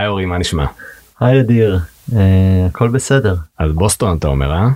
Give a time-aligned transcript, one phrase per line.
[0.00, 0.66] היי אורי, מה נשמע?
[1.20, 1.78] היי אדיר,
[2.16, 3.34] אה, הכל בסדר.
[3.58, 4.68] אז בוסטון אתה אומר, אה?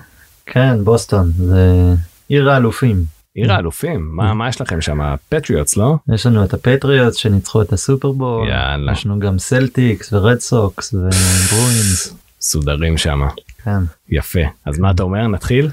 [0.47, 1.95] כן, בוסטון, זה
[2.29, 3.05] עיר האלופים.
[3.35, 4.09] עיר האלופים?
[4.13, 5.15] מה, מה יש לכם שם?
[5.29, 5.97] Patriots, לא?
[6.15, 8.93] יש לנו את ה Patriots שניצחו את הסופרבול, יאללה.
[8.93, 12.15] יש לנו גם Celtics ו Red Sox ו Bruins.
[12.41, 13.21] מסודרים שם.
[13.65, 13.81] כן.
[14.09, 14.41] יפה.
[14.67, 15.27] אז מה אתה אומר?
[15.27, 15.71] נתחיל?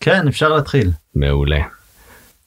[0.00, 0.90] כן, אפשר להתחיל.
[1.14, 1.60] מעולה.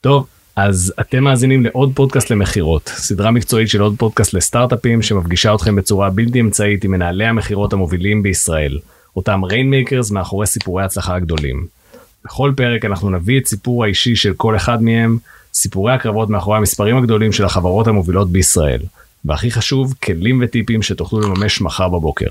[0.00, 0.26] טוב,
[0.56, 6.10] אז אתם מאזינים לעוד פודקאסט למכירות, סדרה מקצועית של עוד פודקאסט לסטארט-אפים שמפגישה אתכם בצורה
[6.10, 8.78] בלתי אמצעית עם מנהלי המכירות המובילים בישראל,
[9.16, 11.66] אותם rainmakers מאחורי סיפורי הצלחה הגדולים.
[12.24, 15.18] בכל פרק אנחנו נביא את סיפור האישי של כל אחד מהם,
[15.54, 18.80] סיפורי הקרבות מאחורי המספרים הגדולים של החברות המובילות בישראל,
[19.24, 22.28] והכי חשוב, כלים וטיפים שתוכלו לממש מחר בבוקר.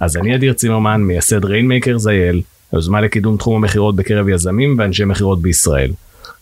[0.00, 2.42] אז אני אדיר צימרמן, מייסד Rainmakers IL,
[2.72, 5.90] היוזמה לקידום תחום המכירות בקרב יזמים ואנשי מכירות בישראל.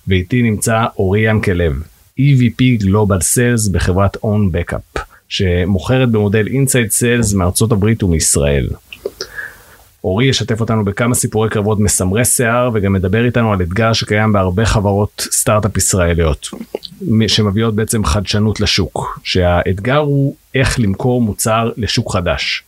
[0.09, 1.83] ואיתי נמצא אורי ינקלב,
[2.20, 8.69] EVP Global Sales בחברת OwnBackup, שמוכרת במודל Inside Sales מארצות הברית ומישראל.
[10.05, 14.65] אורי ישתף אותנו בכמה סיפורי קרבות מסמרי שיער וגם מדבר איתנו על אתגר שקיים בהרבה
[14.65, 16.48] חברות סטארט-אפ ישראליות
[17.26, 22.63] שמביאות בעצם חדשנות לשוק שהאתגר הוא איך למכור מוצר לשוק חדש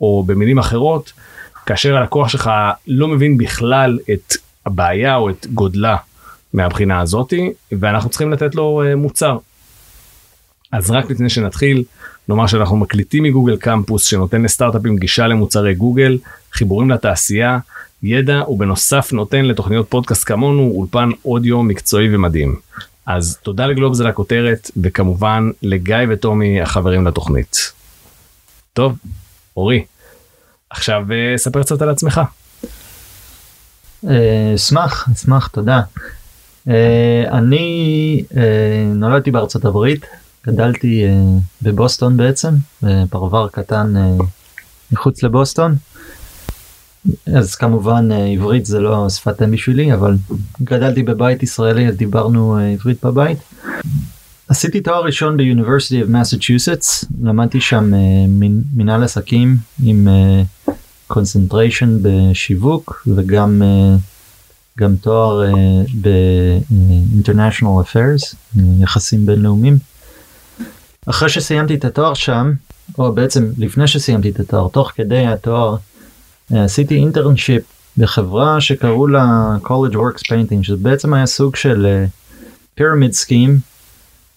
[0.00, 1.12] או במילים אחרות
[1.66, 2.50] כאשר הלקוח שלך
[2.86, 4.34] לא מבין בכלל את
[4.66, 5.96] הבעיה או את גודלה
[6.54, 9.38] מהבחינה הזאתי ואנחנו צריכים לתת לו uh, מוצר.
[10.72, 11.84] אז רק לפני שנתחיל
[12.28, 16.18] נאמר שאנחנו מקליטים מגוגל קמפוס שנותן לסטארט-אפים גישה למוצרי גוגל
[16.52, 17.58] חיבורים לתעשייה
[18.02, 22.56] ידע ובנוסף נותן לתוכניות פודקאסט כמונו אולפן אודיו מקצועי ומדהים.
[23.06, 27.72] אז תודה לגלובס על הכותרת וכמובן לגיא וטומי החברים לתוכנית.
[28.72, 28.96] טוב
[29.56, 29.84] אורי
[30.70, 32.20] עכשיו uh, ספר קצת על עצמך.
[34.08, 35.80] אה, אשמח, אשמח, תודה.
[36.68, 38.42] אה, אני אה,
[38.94, 40.06] נולדתי בארצות הברית,
[40.46, 41.10] גדלתי אה,
[41.62, 43.94] בבוסטון בעצם, בפרבר קטן
[44.92, 45.74] מחוץ לבוסטון.
[47.26, 50.16] אז כמובן עברית זה לא שפת אם בשבילי, אבל
[50.62, 53.38] גדלתי בבית ישראלי אז דיברנו עברית בבית.
[54.48, 57.92] עשיתי תואר ראשון ב University of Massachusetts, למדתי שם
[58.74, 60.08] מנהל עסקים עם
[61.06, 63.96] concentration בשיווק וגם אה,
[64.78, 65.52] גם תואר אה,
[66.00, 68.36] ב-International Affairs,
[68.80, 69.78] יחסים בינלאומיים.
[71.06, 72.52] אחרי שסיימתי את התואר שם,
[72.98, 75.76] או בעצם לפני שסיימתי את התואר, תוך כדי התואר,
[76.54, 77.62] אה, עשיתי internship
[77.98, 82.04] בחברה שקראו לה College Works Painting, שזה בעצם היה סוג של
[82.74, 83.58] pyramid scheme,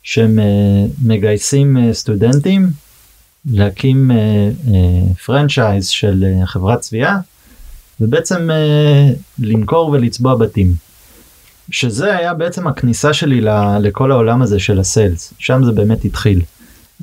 [0.08, 0.46] שהם אה,
[1.02, 2.70] מגייסים אה, סטודנטים
[3.52, 4.12] להקים
[5.26, 7.20] franchise של אה, חברת צביעה
[8.02, 9.10] ובעצם אה,
[9.40, 10.74] למכור ולצבוע בתים.
[11.72, 16.42] שזה היה בעצם הכניסה שלי ל- לכל העולם הזה של הסיילס שם זה באמת התחיל.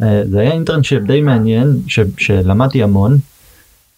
[0.03, 3.19] אה, זה היה אינטרנשיפ די מעניין ש- שלמדתי המון.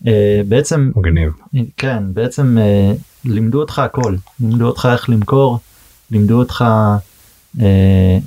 [0.06, 1.32] אה, בעצם מגניב.
[1.76, 2.92] כן בעצם אה,
[3.24, 5.58] לימדו אותך הכל לימדו אותך איך למכור
[6.10, 6.64] לימדו אותך
[7.62, 7.66] אה,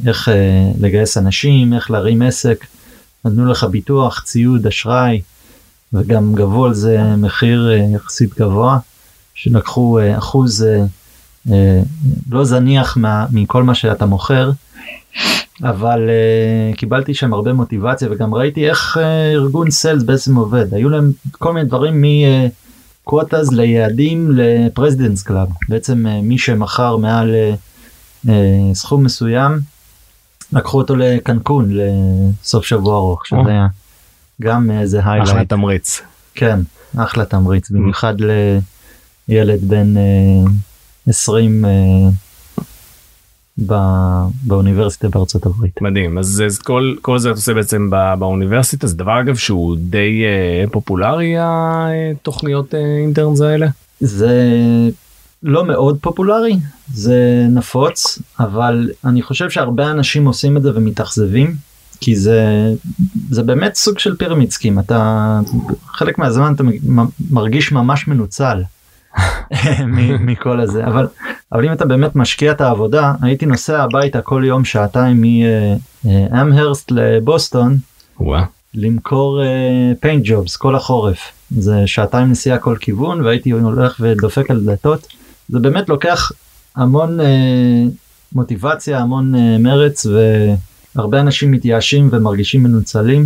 [0.07, 0.33] איך אה,
[0.79, 2.65] לגייס אנשים איך להרים עסק
[3.25, 5.21] נתנו לך ביטוח ציוד אשראי
[5.93, 8.79] וגם גבו על זה מחיר אה, יחסית גבוה
[9.33, 10.65] שלקחו אה, אחוז
[11.51, 11.81] אה,
[12.29, 14.51] לא זניח מה, מכל מה שאתה מוכר
[15.63, 16.09] אבל
[16.77, 18.97] קיבלתי שם הרבה מוטיבציה וגם ראיתי איך
[19.33, 22.03] ארגון sales בעצם עובד היו להם כל מיני דברים
[23.05, 27.35] מ quotas ליעדים ל President's Club בעצם מי שמכר מעל
[28.73, 29.59] סכום מסוים
[30.53, 33.39] לקחו אותו לקנקון לסוף שבוע ארוך שזה.
[33.47, 33.67] היה
[34.41, 36.01] גם איזה אחלה היילייט תמריץ.
[36.35, 36.59] כן
[36.97, 38.13] אחלה תמריץ במיוחד
[39.27, 41.67] לילד בן uh, 20 uh,
[43.67, 45.81] ב- באוניברסיטה בארצות הברית.
[45.81, 49.77] מדהים אז, אז כל כל זה אתה עושה בעצם בא, באוניברסיטה זה דבר אגב שהוא
[49.79, 53.67] די אה, פופולרי התוכניות אה, אינטרנס האלה.
[53.99, 54.29] זה
[55.43, 56.55] לא מאוד פופולרי
[56.93, 61.55] זה נפוץ אבל אני חושב שהרבה אנשים עושים את זה ומתאכזבים
[62.01, 62.43] כי זה
[63.29, 65.39] זה באמת סוג של פירמיד סקים אתה
[65.85, 66.63] חלק מהזמן אתה
[67.31, 68.63] מרגיש ממש מנוצל
[70.19, 70.87] מכל הזה.
[70.87, 71.07] אבל
[71.51, 75.23] אבל אם אתה באמת משקיע את העבודה הייתי נוסע הביתה כל יום שעתיים
[76.05, 77.77] מאמהרסט לבוסטון
[78.19, 78.43] וואה.
[78.73, 79.41] למכור
[79.99, 81.19] פיינט ג'ובס כל החורף.
[81.57, 85.07] זה שעתיים נסיעה כל כיוון והייתי הולך ודופק על דלתות.
[85.49, 86.31] זה באמת לוקח
[86.75, 87.25] המון אה,
[88.33, 90.05] מוטיבציה המון אה, מרץ
[90.95, 93.25] והרבה אנשים מתייאשים ומרגישים מנוצלים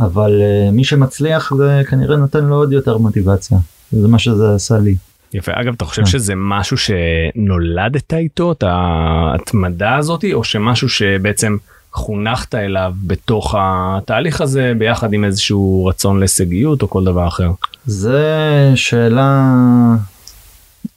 [0.00, 3.58] אבל אה, מי שמצליח זה כנראה נותן לו עוד יותר מוטיבציה
[3.92, 4.96] זה מה שזה עשה לי.
[5.34, 6.08] יפה אגב אתה חושב כן.
[6.08, 11.56] שזה משהו שנולדת איתו את ההתמדה הזאתי או שמשהו שבעצם
[11.92, 17.50] חונכת אליו בתוך התהליך הזה ביחד עם איזשהו רצון להישגיות או כל דבר אחר?
[17.86, 19.52] זה שאלה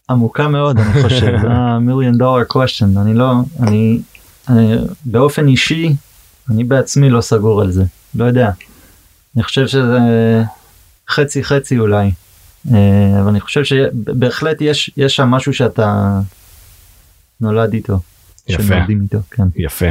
[0.09, 1.37] עמוקה מאוד אני חושב,
[1.81, 3.99] מיליון דולר question, אני לא, אני
[5.05, 5.95] באופן אישי,
[6.49, 7.83] אני בעצמי לא סגור על זה,
[8.15, 8.49] לא יודע.
[9.35, 9.99] אני חושב שזה
[11.09, 12.11] חצי חצי אולי,
[12.73, 16.19] אה, אבל אני חושב שבהחלט יש, יש שם משהו שאתה
[17.41, 17.99] נולד איתו.
[18.47, 18.75] יפה.
[18.89, 19.43] איתו, כן.
[19.55, 19.85] יפה.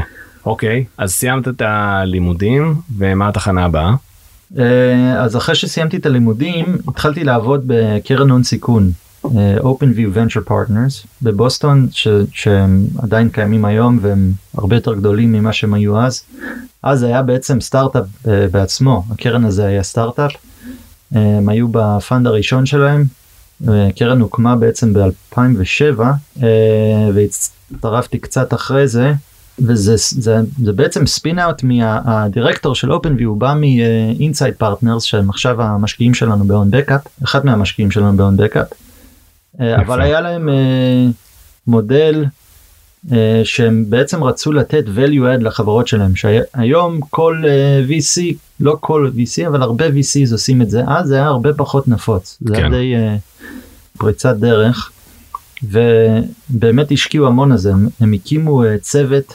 [0.47, 3.95] אוקיי, אז סיימת את הלימודים ומה התחנה הבאה?
[4.59, 8.91] אה, אז אחרי שסיימתי את הלימודים התחלתי לעבוד בקרן הון סיכון
[9.25, 15.53] אה, OpenView Venture Partners בבוסטון ש, שהם עדיין קיימים היום והם הרבה יותר גדולים ממה
[15.53, 16.23] שהם היו אז.
[16.83, 20.33] אז היה בעצם סטארט-אפ אה, בעצמו הקרן הזה היה סטארט-אפ.
[21.13, 23.05] הם היו ב fund הראשון שלהם.
[23.69, 26.01] הקרן הוקמה בעצם ב-2007
[27.15, 29.13] והצטרפתי קצת אחרי זה
[29.59, 35.31] וזה זה, זה בעצם spin out מהדירקטור של OpenView הוא בא מ Insight Partners שהם
[35.31, 38.67] עכשיו המשקיעים שלנו ב OwnBackup אחד מהמשקיעים שלנו ב OwnBackup.
[39.59, 40.53] אבל היה להם uh,
[41.67, 42.25] מודל
[43.07, 43.13] uh,
[43.45, 47.43] שהם בעצם רצו לתת value add לחברות שלהם שהיום כל
[47.89, 48.21] VC
[48.61, 52.39] לא כל VC אבל הרבה VCs עושים את זה אז זה היה הרבה פחות נפוץ
[52.41, 52.71] זה היה כן.
[52.71, 52.95] די
[53.99, 54.91] פריצת דרך.
[55.63, 59.35] ובאמת השקיעו המון הזה הם, הם הקימו צוות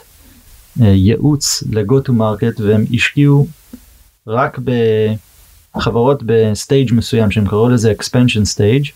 [0.81, 3.47] אה, ייעוץ ל-go to market והם השקיעו
[4.27, 4.59] רק
[5.75, 8.91] בחברות ב stage מסוים שהם קראו לזה expansion stage.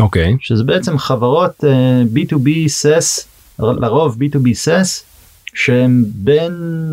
[0.00, 0.34] אוקיי.
[0.34, 0.36] Okay.
[0.40, 2.48] שזה בעצם חברות אה, B2B
[2.82, 3.24] SaaS
[3.58, 4.88] לרוב B2B SaaS
[5.54, 6.52] שהם בין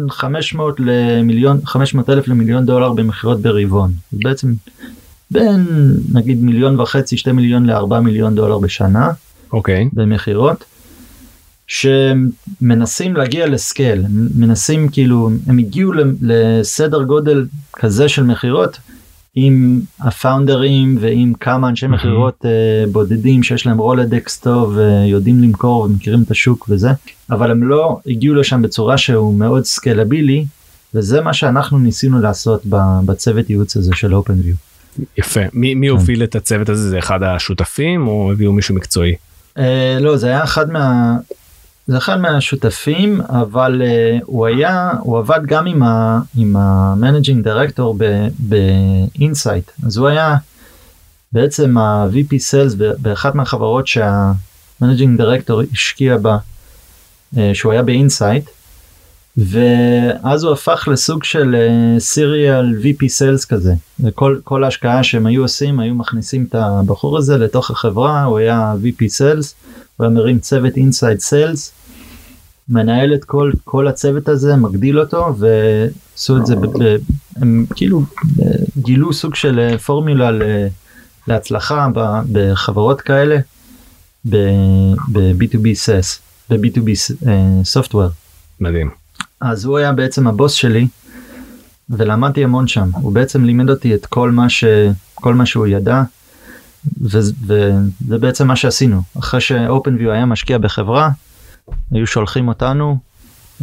[0.10, 3.92] 500 למיליון 500 אלף למיליון דולר במכירות ברבעון.
[4.12, 4.54] בעצם
[5.32, 5.66] בין
[6.14, 9.12] נגיד מיליון וחצי 2 מיליון ל-4 מיליון דולר בשנה.
[9.54, 9.86] אוקיי.
[9.86, 9.90] Okay.
[9.94, 10.64] במכירות.
[11.68, 14.04] שמנסים להגיע ל scale
[14.36, 18.78] מנסים כאילו הם הגיעו לסדר גודל כזה של מכירות
[19.36, 26.22] עם הפאונדרים ועם כמה אנשי מכירות uh, בודדים שיש להם רולדקס טוב ויודעים למכור ומכירים
[26.22, 26.90] את השוק וזה
[27.32, 30.46] אבל הם לא הגיעו לשם בצורה שהוא מאוד סקלבילי
[30.94, 32.62] וזה מה שאנחנו ניסינו לעשות
[33.06, 34.56] בצוות ייעוץ הזה של OpenView.
[35.18, 35.92] יפה מי, מי כן.
[35.92, 39.16] הוביל את הצוות הזה זה אחד השותפים או הביאו מישהו מקצועי?
[39.58, 39.62] Uh,
[40.00, 41.16] לא זה היה אחד מה
[41.90, 47.44] זה אחד מהשותפים אבל uh, הוא היה הוא עבד גם עם ה, עם ה managing
[47.44, 47.98] director
[48.40, 50.36] ב Insight אז הוא היה
[51.32, 56.38] בעצם ה-VP Sales באחת מהחברות שה managing director השקיע בה
[57.36, 58.50] uh, שהוא היה ב Insight
[59.38, 61.56] ואז הוא הפך לסוג של
[62.00, 63.74] serial uh, VP Sales כזה.
[64.00, 68.74] וכל כל ההשקעה שהם היו עושים היו מכניסים את הבחור הזה לתוך החברה הוא היה
[68.84, 69.54] VP Sales
[69.98, 71.74] הוא היה מרים צוות אינסייד סיילס
[72.70, 76.66] מנהל את כל כל הצוות הזה מגדיל אותו ועשו את זה ב,
[77.36, 78.04] הם כאילו
[78.78, 80.30] גילו סוג של אה, פורמולה
[81.28, 81.88] להצלחה
[82.32, 83.38] בחברות כאלה
[84.26, 86.20] ב-B2B SES
[86.50, 86.90] ב-B2B
[87.74, 88.12] software.
[88.60, 88.90] מדהים.
[89.42, 90.88] אז הוא היה בעצם הבוס שלי
[91.90, 96.04] ולמדתי המון שם הוא בעצם לימד אותי את כל מה שכל מה שהוא ידע
[97.02, 97.34] וזה
[98.00, 101.10] בעצם מה שעשינו אחרי ש OpenView היה משקיע בחברה
[101.92, 102.98] היו שולחים אותנו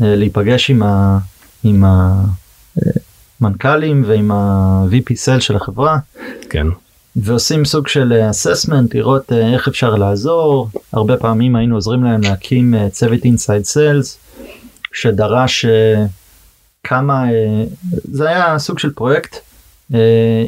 [0.02, 1.18] אה, להיפגש עם, ה,
[1.64, 1.84] עם
[3.40, 5.98] המנכ"לים ועם ה- VP Sales של החברה.
[6.50, 6.66] כן.
[7.16, 12.74] ועושים סוג של assessment לראות אה, איך אפשר לעזור הרבה פעמים היינו עוזרים להם להקים
[12.74, 14.18] אה, צוות inside sales
[14.92, 15.64] שדרש
[16.84, 17.24] כמה
[18.12, 19.36] זה היה סוג של פרויקט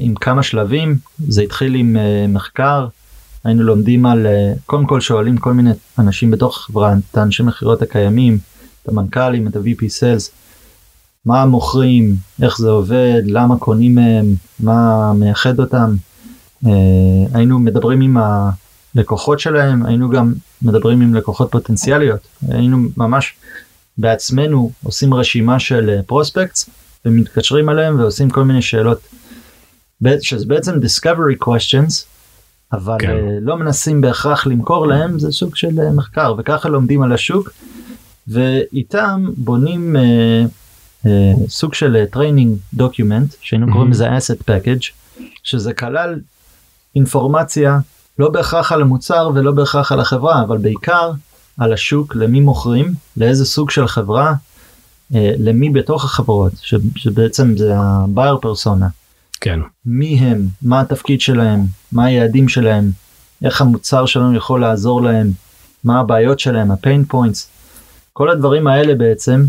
[0.00, 0.97] עם כמה שלבים
[1.28, 1.97] זה התחיל עם
[2.28, 2.87] מחקר
[3.45, 7.83] היינו לומדים על אה, קודם כל שואלים כל מיני אנשים בתוך החברה את האנשי מכירות
[7.83, 8.38] הקיימים
[8.83, 10.30] את המנכ"לים את ה-VP Sales
[11.25, 15.95] מה מוכרים איך זה עובד למה קונים מהם מה מייחד אותם.
[16.66, 16.71] אה,
[17.35, 22.21] היינו מדברים עם הלקוחות שלהם היינו גם מדברים עם לקוחות פוטנציאליות.
[22.49, 23.35] היינו ממש
[23.99, 26.73] בעצמנו עושים רשימה של פרוספקטס אה,
[27.04, 29.00] ומתקשרים עליהם ועושים כל מיני שאלות.
[30.21, 32.17] שזה בעצם discovery questions
[32.72, 33.08] אבל כן.
[33.08, 37.50] uh, לא מנסים בהכרח למכור להם זה סוג של uh, מחקר וככה לומדים על השוק
[38.28, 41.08] ואיתם בונים uh, uh,
[41.48, 43.72] סוג של training document שהיינו mm-hmm.
[43.72, 44.92] קוראים לזה asset package
[45.42, 46.20] שזה כלל
[46.96, 47.78] אינפורמציה
[48.18, 51.12] לא בהכרח על המוצר ולא בהכרח על החברה אבל בעיקר
[51.58, 54.32] על השוק למי מוכרים לאיזה סוג של חברה
[55.12, 56.52] uh, למי בתוך החברות
[56.96, 58.98] שבעצם זה ה-buyer persona.
[59.40, 59.61] כן.
[59.87, 61.61] מי הם, מה התפקיד שלהם,
[61.92, 62.90] מה היעדים שלהם,
[63.45, 65.30] איך המוצר שלנו יכול לעזור להם,
[65.85, 67.49] מה הבעיות שלהם, הפיין פוינטס,
[68.12, 69.45] כל הדברים האלה בעצם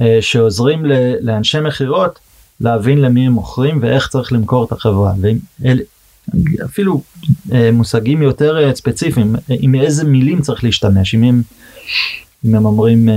[0.00, 0.84] אה, שעוזרים
[1.20, 2.18] לאנשי מכירות
[2.60, 5.12] להבין למי הם מוכרים ואיך צריך למכור את החברה.
[6.64, 7.02] אפילו
[7.52, 11.14] אה, מושגים יותר אה, ספציפיים עם איזה מילים צריך להשתמש?
[11.14, 11.42] אם הם,
[12.44, 13.08] אם הם אומרים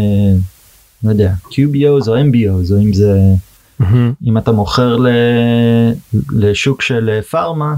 [1.03, 3.19] לא יודע QBOs או MBOs או אם זה
[4.25, 5.07] אם אתה מוכר ל,
[6.31, 7.75] לשוק של אה, פארמה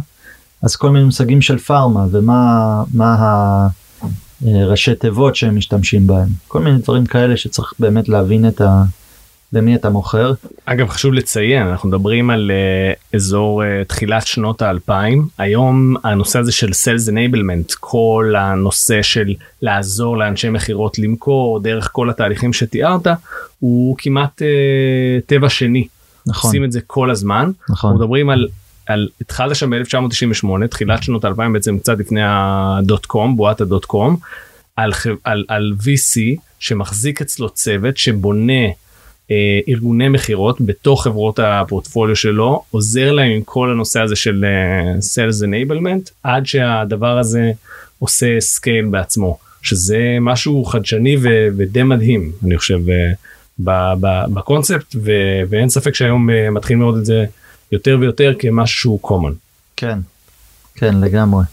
[0.62, 3.68] אז כל מיני מושגים של פארמה ומה מה
[4.46, 8.84] הראשי תיבות שהם משתמשים בהם כל מיני דברים כאלה שצריך באמת להבין את ה...
[9.54, 10.34] למי אתה מוכר.
[10.66, 16.52] אגב חשוב לציין אנחנו מדברים על uh, אזור uh, תחילת שנות האלפיים היום הנושא הזה
[16.52, 23.08] של sales enablement כל הנושא של לעזור לאנשי מכירות למכור דרך כל התהליכים שתיארת
[23.60, 24.46] הוא כמעט uh,
[25.26, 25.88] טבע שני.
[26.27, 26.50] נכון.
[26.50, 27.51] עושים את זה כל הזמן.
[27.70, 27.89] נכון.
[27.89, 28.48] אנחנו מדברים על
[28.86, 34.17] על התחלת שם ב-1998 תחילת שנות 2000 בעצם קצת לפני הדוט קום בועת הדוט קום
[34.75, 34.91] על,
[35.24, 38.67] על, על VC שמחזיק אצלו צוות שבונה
[39.32, 44.94] אה, ארגוני מכירות בתוך חברות הפורטפוליו שלו עוזר להם עם כל הנושא הזה של אה,
[45.00, 47.51] sales enablement עד שהדבר הזה
[48.00, 53.12] עושה scale בעצמו שזה משהו חדשני ו- ודי מדהים אני חושב אה,
[53.60, 57.26] בקונספט ו- ואין ספק שהיום אה, מתחילים לראות את זה
[57.72, 59.34] יותר ויותר כמשהו common.
[59.76, 60.00] כן,
[60.76, 61.44] כן לגמרי.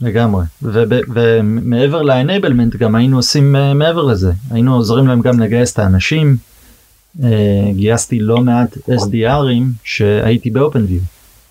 [0.00, 5.78] לגמרי ומעבר ל-enablement גם היינו עושים uh, מעבר לזה היינו עוזרים להם גם לגייס את
[5.78, 6.36] האנשים
[7.20, 7.24] uh,
[7.70, 11.02] גייסתי לא מעט SDRים שהייתי ב- OpenView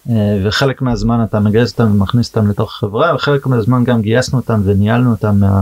[0.07, 0.11] uh,
[0.43, 5.11] וחלק מהזמן אתה מגייס אותם ומכניס אותם לתוך החברה וחלק מהזמן גם גייסנו אותם וניהלנו
[5.11, 5.61] אותם מה,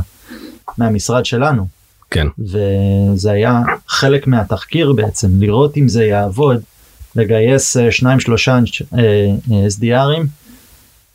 [0.78, 1.68] מהמשרד שלנו.
[2.14, 2.28] כן.
[2.40, 6.62] וזה היה חלק מהתחקיר בעצם לראות אם זה יעבוד
[7.16, 8.98] לגייס uh, שניים שלושה uh,
[9.78, 10.28] SDRים.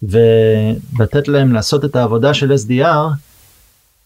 [0.03, 3.15] ולתת להם לעשות את העבודה של SDR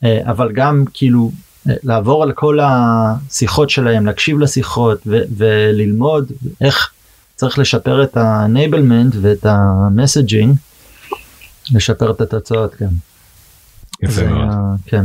[0.04, 1.32] אה, אבל גם כאילו
[1.68, 6.90] אה, לעבור על כל השיחות שלהם להקשיב לשיחות ו- וללמוד איך
[7.36, 10.48] צריך לשפר את ה-enablement ואת ה-messaging
[11.72, 12.88] לשפר את התוצאות כן.
[14.02, 14.50] יפה מאוד.
[14.86, 15.04] כן.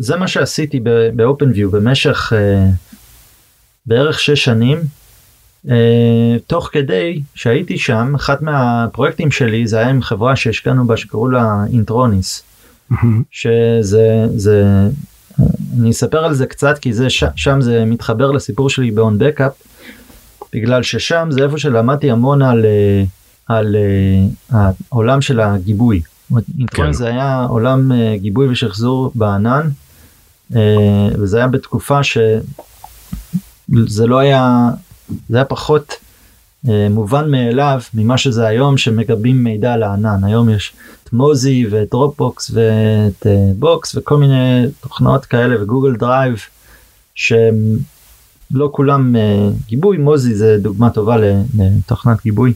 [0.00, 0.80] זה מה שעשיתי
[1.16, 2.36] ב-open view במשך uh,
[3.86, 4.78] בערך 6 שנים
[5.66, 5.70] Uh,
[6.46, 11.64] תוך כדי שהייתי שם אחד מהפרויקטים שלי זה היה עם חברה שהשקענו בה שקראו לה
[11.72, 12.42] אינטרוניס
[13.30, 14.64] שזה זה
[15.80, 19.64] אני אספר על זה קצת כי זה ש, שם זה מתחבר לסיפור שלי ב-on backup
[20.52, 23.04] בגלל ששם זה איפה שלמדתי המון על, אה,
[23.46, 23.76] על, על
[24.54, 26.02] אה, העולם של הגיבוי.
[26.70, 26.92] כן.
[26.92, 29.68] זה היה עולם גיבוי ושחזור בענן
[31.18, 34.70] וזה היה בתקופה שזה לא היה
[35.28, 35.94] זה היה פחות
[36.68, 40.72] אה, מובן מאליו ממה שזה היום שמגבים מידע לענן היום יש
[41.04, 46.40] את Mozy ואת Dropbox ואת אה, Box וכל מיני תוכנות כאלה ו Google Drive
[47.14, 47.54] שהם
[48.50, 49.98] לא כולם אה, גיבוי.
[49.98, 51.16] Mozy זה דוגמה טובה
[51.58, 52.54] לתוכנת גיבוי.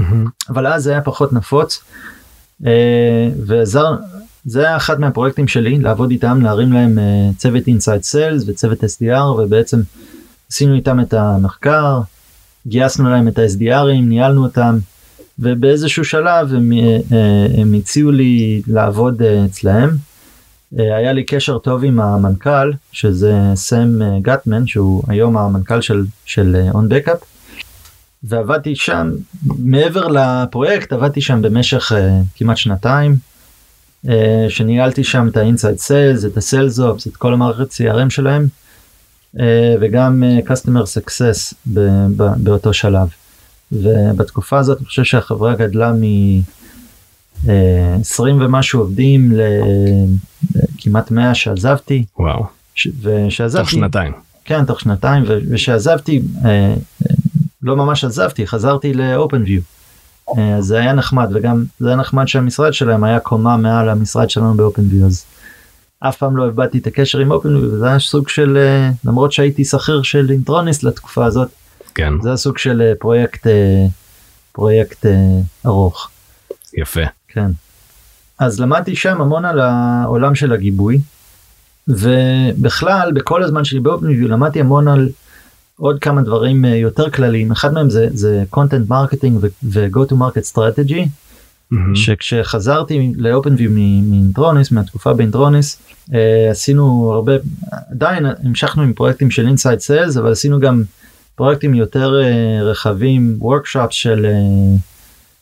[0.00, 0.02] mm-hmm.
[0.48, 1.82] אבל אז זה היה פחות נפוץ
[2.66, 3.96] אה, ועזר
[4.46, 9.22] זה היה אחד מהפרויקטים שלי לעבוד איתם להרים להם אה, צוות inside sales וצוות SDR
[9.38, 9.80] ובעצם
[10.50, 12.00] עשינו איתם את המחקר,
[12.66, 14.78] גייסנו להם את ה-SDRים, ניהלנו אותם,
[15.38, 19.90] ובאיזשהו שלב הם, אה, אה, הם הציעו לי לעבוד אה, אצלהם.
[20.72, 27.18] היה לי קשר טוב עם המנכ"ל שזה סם גטמן שהוא היום המנכ"ל של של OwnBackup
[28.22, 29.10] ועבדתי שם
[29.58, 31.92] מעבר לפרויקט עבדתי שם במשך
[32.36, 33.16] כמעט שנתיים
[34.48, 38.46] שניהלתי שם את ה inside sales את ה sales ops את כל המערכת CRM שלהם
[39.40, 41.54] אה, וגם אה, customer success
[42.36, 43.08] באותו שלב.
[43.72, 49.32] ובתקופה הזאת אני חושב שהחברה גדלה מ-20 אה, ומשהו עובדים
[50.76, 52.04] לכמעט 100 שעזבתי.
[52.18, 52.46] וואו.
[53.02, 53.64] ושעזבתי.
[53.64, 54.12] תוך שנתיים.
[54.44, 56.22] כן, תוך שנתיים, ושעזבתי,
[57.62, 59.75] לא ממש עזבתי, חזרתי ל-open view.
[60.60, 65.06] זה היה נחמד וגם זה היה נחמד שהמשרד שלהם היה קומה מעל המשרד שלנו view
[65.06, 65.24] אז
[66.00, 69.64] אף פעם לא איבדתי את הקשר עם אופן וזה היה סוג של אה, למרות שהייתי
[69.64, 71.48] שכיר של אינטרוניסט לתקופה הזאת.
[71.94, 72.12] כן.
[72.22, 73.86] זה הסוג של אה, פרויקט אה,
[74.52, 75.06] פרויקט
[75.66, 76.08] ארוך.
[76.74, 77.00] יפה.
[77.28, 77.50] כן.
[78.38, 81.00] אז למדתי שם המון על העולם של הגיבוי
[81.88, 85.08] ובכלל בכל הזמן שלי באופן למדתי המון על
[85.76, 91.08] עוד כמה דברים יותר כלליים אחד מהם זה זה content marketing ו-go to market strategy
[91.72, 91.94] Mm-hmm.
[91.94, 93.70] שכשחזרתי לאופנביו
[94.70, 95.82] מהתקופה באינטרוניס
[96.14, 97.32] אה, עשינו הרבה
[97.90, 100.82] עדיין המשכנו עם פרויקטים של inside sales אבל עשינו גם
[101.34, 104.76] פרויקטים יותר אה, רחבים workshop של אה,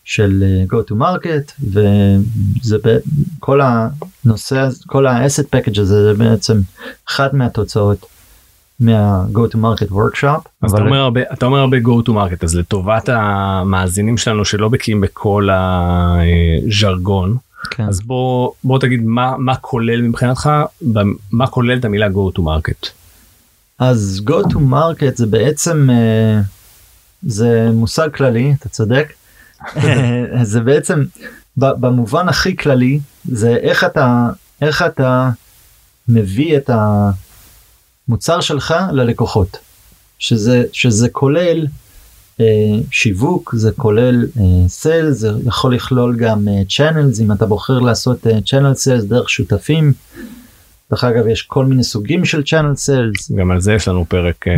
[0.05, 2.77] של אה, go to market וזה
[3.41, 6.61] כל הנושא כל ה asset package הזה זה בעצם
[7.09, 8.07] אחת מהתוצאות
[8.81, 10.49] מה go to market workshop.
[10.63, 14.69] אז אתה אומר הרבה אתה אומר הרבה go to market אז לטובת המאזינים שלנו שלא
[14.69, 17.37] בקיאים בכל הז'רגון
[17.71, 17.85] כן.
[17.89, 20.51] אז בוא בוא תגיד מה מה כולל מבחינתך
[21.33, 22.89] מה כולל את המילה go to market.
[23.79, 26.41] אז go to market זה בעצם אה,
[27.23, 29.13] זה מושג כללי אתה צודק
[30.43, 31.05] זה בעצם
[31.57, 34.29] במובן הכי כללי זה איך אתה
[34.63, 35.31] איך אתה
[36.09, 36.71] מביא את
[38.09, 39.57] המוצר שלך ללקוחות
[40.19, 41.67] שזה שזה כולל
[42.41, 42.47] אה,
[42.91, 46.91] שיווק זה כולל אה, זה יכול לכלול גם אה,
[47.23, 49.93] אם אתה בוחר לעשות channel uh, sales דרך שותפים.
[50.91, 53.33] דרך אגב יש כל מיני סוגים של channel sales.
[53.33, 54.49] גם על זה יש לנו פרק.
[54.49, 54.55] אה,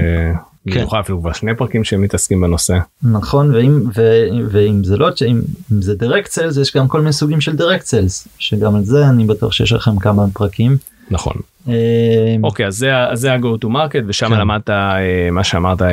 [0.67, 0.71] כן.
[0.71, 2.79] במיוחד אפילו כבר שני פרקים שמתעסקים בנושא.
[3.03, 4.03] נכון ואם ו,
[4.51, 5.41] ואם זה לא אם,
[5.73, 9.09] אם זה direct sales יש גם כל מיני סוגים של direct sales שגם על זה
[9.09, 10.77] אני בטוח שיש לכם כמה פרקים.
[11.11, 11.37] נכון.
[11.69, 14.41] אה, אוקיי אז זה ה-go to market ושם כן.
[14.41, 15.89] למדת אה, מה שאמרת אה,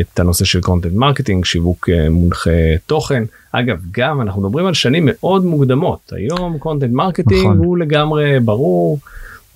[0.00, 2.50] את הנושא של content marketing שיווק מונחה
[2.86, 3.22] תוכן
[3.52, 7.58] אגב גם אנחנו מדברים על שנים מאוד מוקדמות היום content marketing נכון.
[7.58, 8.98] הוא לגמרי ברור.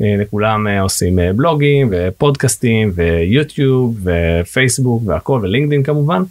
[0.03, 6.23] אה, לכולם אה, עושים אה, בלוגים ופודקאסטים ויוטיוב ופייסבוק והכל ולינקדאין כמובן.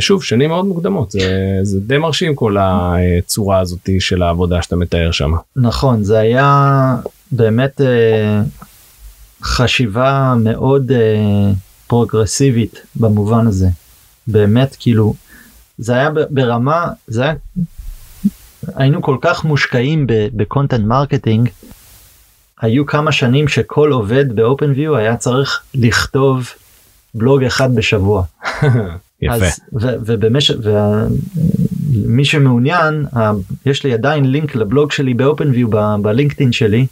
[0.00, 5.10] שוב שנים מאוד מוקדמות זה, זה די מרשים כל הצורה הזאתי של העבודה שאתה מתאר
[5.10, 5.32] שם.
[5.56, 6.96] נכון זה היה
[7.32, 7.80] באמת
[9.42, 10.92] חשיבה מאוד
[11.86, 13.68] פרוגרסיבית במובן הזה
[14.26, 15.14] באמת כאילו
[15.78, 17.34] זה היה ברמה זה היה
[18.74, 21.48] היינו כל כך מושקעים ב content marketing
[22.60, 26.48] היו כמה שנים שכל עובד ב OpenView היה צריך לכתוב
[27.14, 28.22] בלוג אחד בשבוע.
[29.22, 29.34] יפה.
[29.34, 30.54] אז, ו, ובמשך,
[31.92, 33.06] ומי שמעוניין,
[33.66, 35.68] יש לי עדיין לינק לבלוג שלי ב OpenView
[36.02, 36.86] בלינקדאין שלי.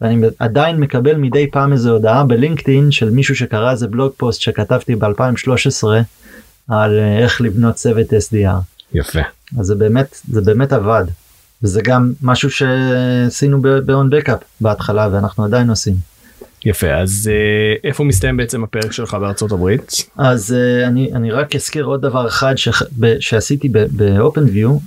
[0.00, 4.94] ואני עדיין מקבל מדי פעם איזה הודעה בלינקדאין של מישהו שקרא איזה בלוג פוסט שכתבתי
[4.94, 5.86] ב2013
[6.68, 8.60] על אה, איך לבנות צוות SDR.
[8.94, 9.20] יפה.
[9.58, 11.04] אז זה באמת זה באמת עבד.
[11.62, 15.94] וזה גם משהו שעשינו ב-on backup בהתחלה ואנחנו עדיין עושים.
[16.64, 21.56] יפה אז uh, איפה מסתיים בעצם הפרק שלך בארצות הברית אז uh, אני אני רק
[21.56, 22.68] אזכיר עוד דבר אחד ש,
[22.98, 24.78] ב, שעשיתי באופן ויו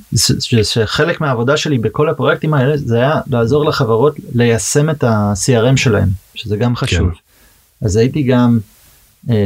[0.64, 6.58] שחלק מהעבודה שלי בכל הפרויקטים האלה זה היה לעזור לחברות ליישם את ה-CRM שלהם שזה
[6.58, 7.10] גם חשוב.
[7.10, 7.86] כן.
[7.86, 8.60] אז הייתי גם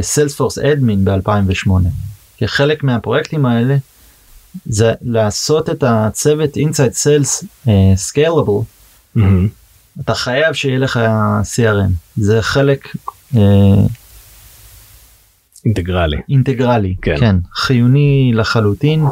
[0.00, 1.70] סיילספורס uh, אדמין ב2008
[2.38, 3.76] כחלק מהפרויקטים האלה
[4.66, 8.62] זה לעשות את הצוות uh, scalable
[9.16, 9.20] mm-hmm.
[10.00, 11.00] אתה חייב שיהיה לך
[11.42, 12.88] CRM זה חלק
[13.34, 13.38] uh,
[15.64, 17.16] אינטגרלי אינטגרלי כן.
[17.20, 19.04] כן חיוני לחלוטין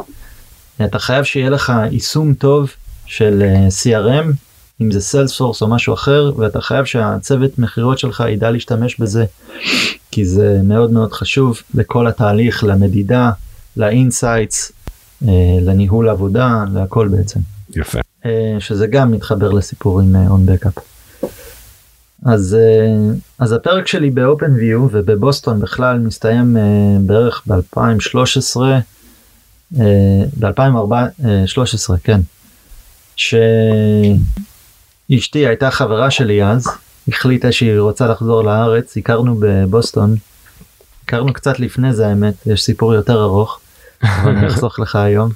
[0.85, 2.71] אתה חייב שיהיה לך יישום טוב
[3.05, 4.33] של uh, CRM
[4.81, 9.25] אם זה Salesforce או משהו אחר ואתה חייב שהצוות מכירות שלך ידע להשתמש בזה
[10.11, 13.31] כי זה מאוד מאוד חשוב לכל התהליך למדידה
[13.77, 14.71] ל insights
[15.27, 17.39] אה, לניהול עבודה להכל בעצם.
[17.75, 17.99] יפה.
[18.25, 20.73] אה, שזה גם מתחבר לסיפור עם OwnBackup.
[22.25, 22.57] אז
[23.39, 26.57] אז הפרק שלי ב OpenView ובבוסטון בכלל מסתיים
[26.99, 28.57] בערך ב2013
[30.39, 32.19] ב2013 כן
[33.15, 33.47] שאשתי
[35.47, 36.67] הייתה חברה שלי אז
[37.07, 40.15] החליטה שהיא רוצה לחזור לארץ הכרנו בבוסטון
[41.03, 43.59] הכרנו קצת לפני זה האמת יש סיפור יותר ארוך
[44.03, 45.31] אני אחסוך לך היום.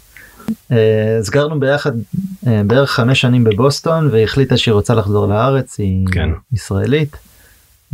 [0.71, 1.91] אה, אז גרנו ביחד
[2.47, 6.29] אה, בערך חמש שנים בבוסטון והחליטה שהיא רוצה לחזור לארץ היא כן.
[6.53, 7.17] ישראלית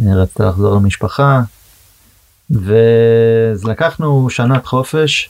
[0.01, 1.41] אה, רצתה לחזור למשפחה
[2.49, 5.29] ואז לקחנו שנת חופש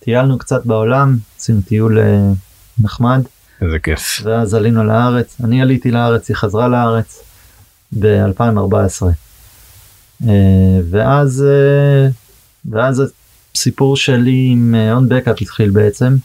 [0.00, 1.98] טיילנו קצת בעולם עשינו טיול
[2.78, 3.22] נחמד.
[3.62, 4.20] איזה כיף.
[4.24, 7.22] ואז עלינו לארץ אני עליתי לארץ היא חזרה לארץ
[7.98, 9.06] ב-2014
[10.90, 11.44] ואז
[12.70, 13.02] ואז
[13.56, 16.16] סיפור שלי עם און אה, בקאפ התחיל בעצם.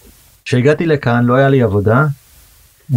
[0.49, 2.05] כשהגעתי לכאן לא היה לי עבודה.
[2.91, 2.95] Uh,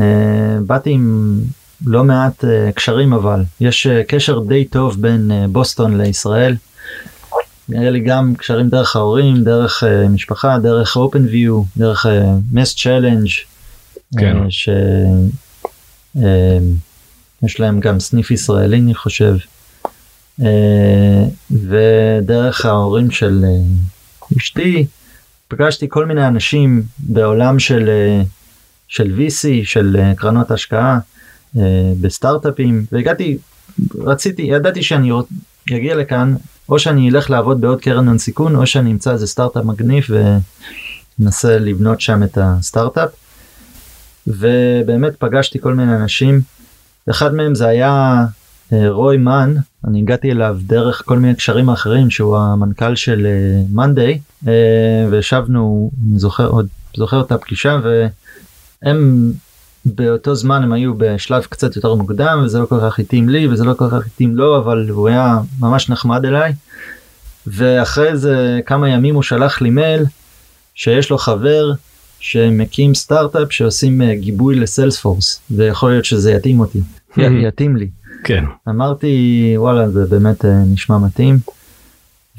[0.67, 1.39] באתי עם
[1.87, 6.57] לא מעט uh, קשרים אבל יש uh, קשר די טוב בין בוסטון לישראל.
[7.69, 12.07] היה לי גם קשרים דרך ההורים דרך משפחה דרך OpenView דרך
[12.53, 13.29] MassChallenge
[14.19, 14.37] כן.
[14.51, 15.31] שיש
[17.61, 19.37] להם גם סניף ישראלי אני חושב.
[21.51, 23.45] ודרך ההורים של
[24.39, 24.87] אשתי,
[25.53, 28.23] פגשתי כל מיני אנשים בעולם של, אה,
[28.89, 30.99] של VC, של אה, קרנות השקעה,
[31.57, 33.39] אה, בסטארט-אפים, והגעתי,
[33.99, 35.11] רציתי, ידעתי שאני
[35.77, 36.35] אגיע לכאן,
[36.69, 40.05] או שאני אלך לעבוד בעוד קרן הון סיכון, או שאני אמצא איזה סטארט-אפ מגניב
[41.19, 43.11] וננסה לבנות שם את הסטארט-אפ.
[44.27, 46.41] ובאמת פגשתי כל מיני אנשים,
[47.11, 48.25] אחד מהם זה היה
[48.73, 49.55] רוי מן
[49.85, 53.27] אני הגעתי אליו דרך כל מיני קשרים אחרים שהוא המנכ"ל של
[53.73, 54.21] מאנדיי
[55.11, 57.81] וישבנו אני זוכר עוד זוכר את הפגישה
[58.83, 59.33] והם
[59.85, 63.65] באותו זמן הם היו בשלב קצת יותר מוקדם וזה לא כל כך התאים לי וזה
[63.65, 66.53] לא כל כך התאים לו אבל הוא היה ממש נחמד אליי.
[67.47, 70.05] ואחרי זה כמה ימים הוא שלח לי מייל
[70.75, 71.73] שיש לו חבר
[72.21, 76.81] שמקים סטארט-אפ שעושים אה, גיבוי לסיילספורס ויכול להיות שזה יתאים אותי
[77.49, 77.89] יתאים לי
[78.25, 78.45] כן.
[78.69, 81.39] אמרתי וואלה זה באמת אה, נשמע מתאים.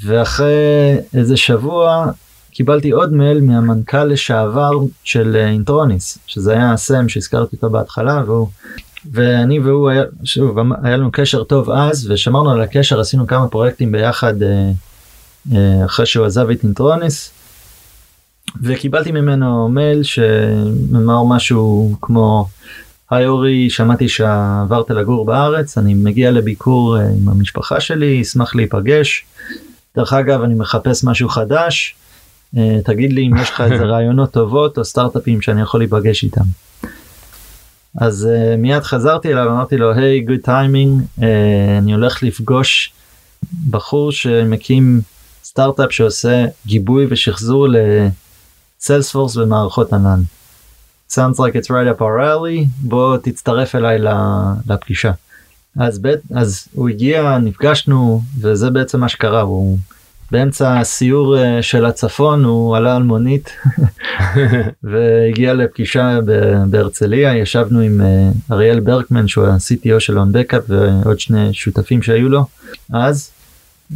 [0.05, 2.05] ואחרי איזה שבוע
[2.51, 4.71] קיבלתי עוד מייל מהמנכ"ל לשעבר
[5.03, 8.47] של אה, אינטרוניס שזה היה סם שהזכרתי אותו בהתחלה והוא
[9.11, 13.91] ואני והוא היה שוב היה לנו קשר טוב אז ושמרנו על הקשר עשינו כמה פרויקטים
[13.91, 14.33] ביחד
[15.85, 17.31] אחרי שהוא עזב את אינטרוניס.
[18.61, 22.47] וקיבלתי ממנו מייל שאמר משהו כמו
[23.13, 29.25] היי אורי שמעתי שעברת לגור בארץ אני מגיע לביקור אה, עם המשפחה שלי אשמח להיפגש.
[29.95, 31.95] דרך אגב אני מחפש משהו חדש
[32.57, 36.41] אה, תגיד לי אם יש לך איזה רעיונות טובות או סטארט-אפים שאני יכול להיפגש איתם.
[38.01, 41.01] אז uh, מיד חזרתי אליו אמרתי לו היי good timing
[41.77, 42.93] אני הולך לפגוש
[43.69, 45.01] בחור שמקים
[45.43, 47.67] סטארט-אפ שעושה גיבוי ושחזור
[48.79, 50.21] Salesforce ומערכות ענן.
[51.15, 53.99] Sounds like it's right up our alley בוא תצטרף אליי
[54.67, 55.11] לפגישה.
[55.79, 59.77] אז, בית, אז הוא הגיע נפגשנו וזה בעצם מה שקרה הוא
[60.31, 63.49] באמצע הסיור אה, של הצפון הוא עלה על מונית
[64.83, 66.19] והגיע לפגישה
[66.69, 72.45] בהרצליה ישבנו עם אה, אריאל ברקמן שהוא ה-CTO של בקאפ ועוד שני שותפים שהיו לו
[72.93, 73.31] אז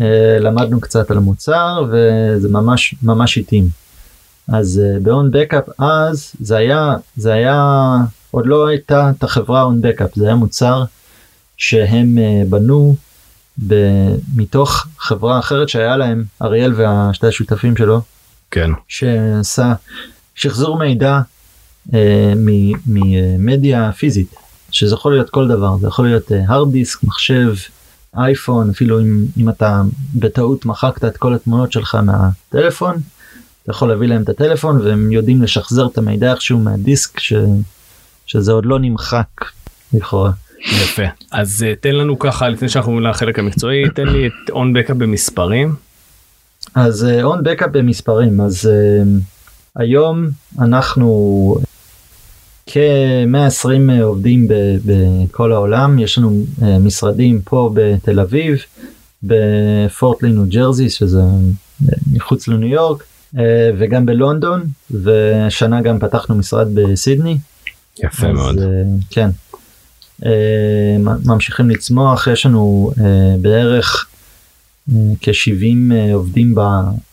[0.02, 3.87] אה, למדנו קצת על המוצר וזה ממש ממש התאים.
[4.48, 7.96] אז uh, ב-on backup אז זה היה זה היה
[8.32, 10.84] עוד לא הייתה את החברה on backup זה היה מוצר
[11.58, 12.96] שהם uh, בנו
[13.68, 18.02] ב- מתוך חברה אחרת שהיה להם אריאל והשתי השותפים שלו.
[18.52, 18.72] כן.
[18.88, 19.74] שעשה
[20.36, 21.20] שחזור מידע
[21.90, 21.94] uh,
[22.88, 24.36] ממדיה פיזית
[24.72, 27.54] שזה יכול להיות כל דבר זה יכול להיות הרד דיסק מחשב
[28.18, 29.82] אייפון אפילו אם, אם אתה
[30.16, 32.96] בטעות מחקת את כל התמונות שלך מהטלפון
[33.68, 37.34] אתה יכול להביא להם את הטלפון והם יודעים לשחזר את המידע איכשהו מהדיסק ש...
[38.26, 39.28] שזה עוד לא נמחק
[39.94, 40.32] לכאורה.
[40.60, 44.74] יפה אז uh, תן לנו ככה לפני שאנחנו עוברים לחלק המקצועי תן לי את און
[44.74, 45.76] בקאפ במספרים.
[46.76, 49.08] אז און uh, בקאפ במספרים אז uh,
[49.76, 50.28] היום
[50.60, 51.56] אנחנו
[52.68, 54.48] כ-120 עובדים
[54.86, 58.58] בכל העולם יש לנו uh, משרדים פה בתל אביב
[59.24, 61.22] בפורטלי ניו ג'רזי שזה
[62.12, 63.17] מחוץ לניו יורק אה,
[63.78, 67.38] וגם בלונדון ושנה גם פתחנו משרד בסידני.
[68.04, 68.60] יפה אז, מאוד.
[68.60, 68.66] אה,
[69.10, 69.30] כן.
[70.26, 72.92] אה, ממשיכים לצמוח יש לנו
[73.42, 74.08] בערך
[75.22, 76.56] כ-70 עובדים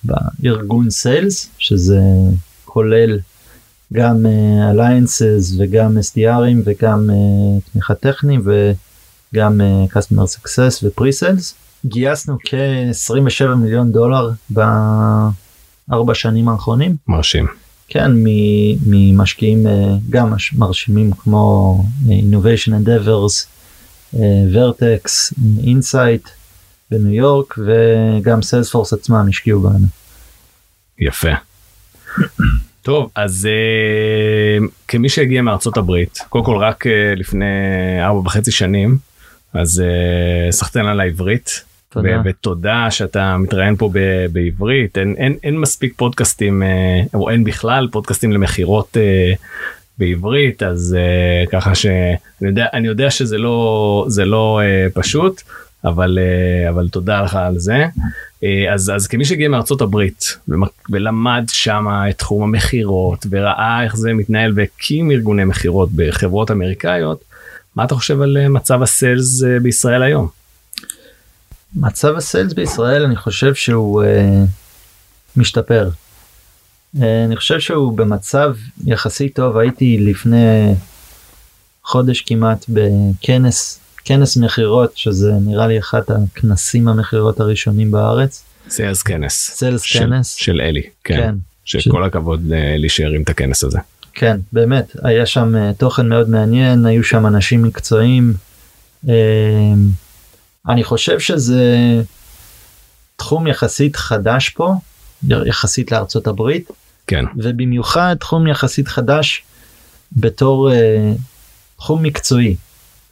[0.04, 2.00] בארגון סיילס שזה
[2.64, 3.18] כולל
[3.92, 4.26] גם
[4.72, 7.10] alliances וגם SDRים וגם
[7.72, 9.60] תמיכה טכניים וגם
[9.92, 11.54] customer success ו pre-sales.
[11.86, 14.30] גייסנו כ-27 מיליון דולר
[15.92, 16.96] ארבע שנים האחרונים.
[17.08, 17.46] מרשים.
[17.88, 18.10] כן,
[18.86, 19.72] ממשקיעים אה,
[20.10, 21.78] גם מרשימים כמו
[22.10, 23.46] אה, innovation endeavors,
[24.18, 24.90] אה,
[25.66, 26.28] Insight
[26.90, 29.86] בניו יורק וגם Salesforce עצמם השקיעו בנו.
[30.98, 31.32] יפה.
[32.82, 37.44] טוב אז uh, כמי שהגיע מארצות הברית קודם כל רק uh, לפני
[38.02, 38.98] ארבע וחצי שנים
[39.52, 42.22] אז uh, סחטיין על העברית תודה.
[42.24, 43.90] ותודה שאתה מתראיין פה
[44.32, 49.32] בעברית אין, אין, אין מספיק פודקאסטים אה, או אין בכלל פודקאסטים למכירות אה,
[49.98, 54.60] בעברית אז אה, ככה שאני יודע יודע שזה לא זה לא
[54.94, 55.42] פשוט
[55.84, 56.18] אבל
[56.68, 57.86] אבל תודה לך על זה
[58.72, 60.38] אז אז כמי שהגיע מארצות הברית
[60.90, 67.24] ולמד שם את תחום המכירות וראה איך זה מתנהל והקים ארגוני מכירות בחברות אמריקאיות
[67.76, 70.43] מה אתה חושב על מצב הסיילס בישראל היום.
[71.76, 74.06] מצב הסיילס בישראל אני חושב שהוא uh,
[75.36, 75.90] משתפר.
[76.96, 80.74] Uh, אני חושב שהוא במצב יחסית טוב הייתי לפני
[81.84, 88.44] חודש כמעט בכנס כנס מכירות שזה נראה לי אחת הכנסים המכירות הראשונים בארץ.
[88.70, 89.50] סיילס כנס.
[89.56, 90.34] סיילס כנס.
[90.34, 90.82] של אלי.
[91.04, 91.16] כן.
[91.16, 91.34] כן.
[91.64, 92.06] שכל ש...
[92.06, 93.78] הכבוד לאלי שהרים את הכנס הזה.
[94.14, 98.34] כן באמת היה שם uh, תוכן מאוד מעניין היו שם אנשים מקצועיים.
[99.06, 99.08] Uh,
[100.68, 102.02] אני חושב שזה
[103.16, 104.74] תחום יחסית חדש פה
[105.28, 106.70] יחסית לארצות הברית.
[107.06, 107.24] כן.
[107.36, 109.42] ובמיוחד תחום יחסית חדש
[110.12, 110.74] בתור uh,
[111.76, 112.56] תחום מקצועי.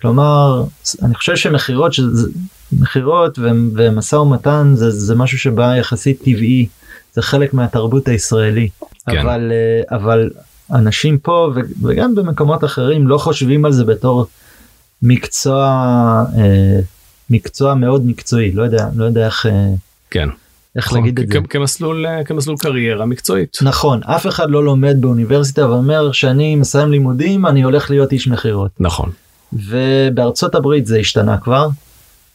[0.00, 0.64] כלומר
[1.02, 1.92] אני חושב שמכירות
[2.72, 3.38] מכירות
[3.74, 6.66] ומשא ומתן זה, זה משהו שבא יחסית טבעי.
[7.14, 8.68] זה חלק מהתרבות הישראלי.
[9.10, 9.18] כן.
[9.18, 10.30] אבל אה, אבל
[10.72, 14.26] אנשים פה וגם במקומות אחרים לא חושבים על זה בתור
[15.02, 15.64] מקצוע
[16.38, 16.80] אה,
[17.32, 19.68] מקצוע מאוד מקצועי לא יודע לא יודע איך אה,
[20.10, 20.28] כן.
[20.76, 21.38] איך נכון, להגיד את זה.
[21.48, 23.58] כמסלול אה, כמסלול קריירה מקצועית.
[23.62, 28.70] נכון אף אחד לא לומד באוניברסיטה ואומר שאני מסיים לימודים אני הולך להיות איש מכירות
[28.80, 29.10] נכון.
[29.52, 31.68] ובארצות הברית זה השתנה כבר.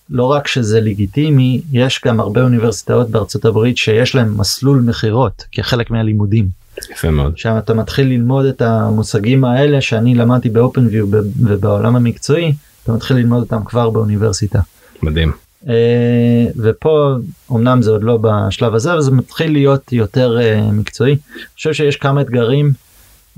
[0.10, 5.92] לא רק שזה לגיטימי יש גם הרבה אוניברסיטאות בארצות הברית שיש להם מסלול מכירות כחלק
[5.92, 6.48] מהלימודים.
[6.92, 7.38] יפה מאוד.
[7.38, 11.06] שם אתה מתחיל ללמוד את המושגים האלה שאני למדתי באופן ויו
[11.40, 14.60] ובעולם המקצועי אתה מתחיל ללמוד אותם כבר באוניברסיטה.
[15.04, 15.32] מדהים.
[15.68, 17.16] אה, ופה
[17.52, 21.12] אמנם זה עוד לא בשלב הזה אבל זה מתחיל להיות יותר אה, מקצועי.
[21.12, 22.72] אני חושב שיש כמה אתגרים.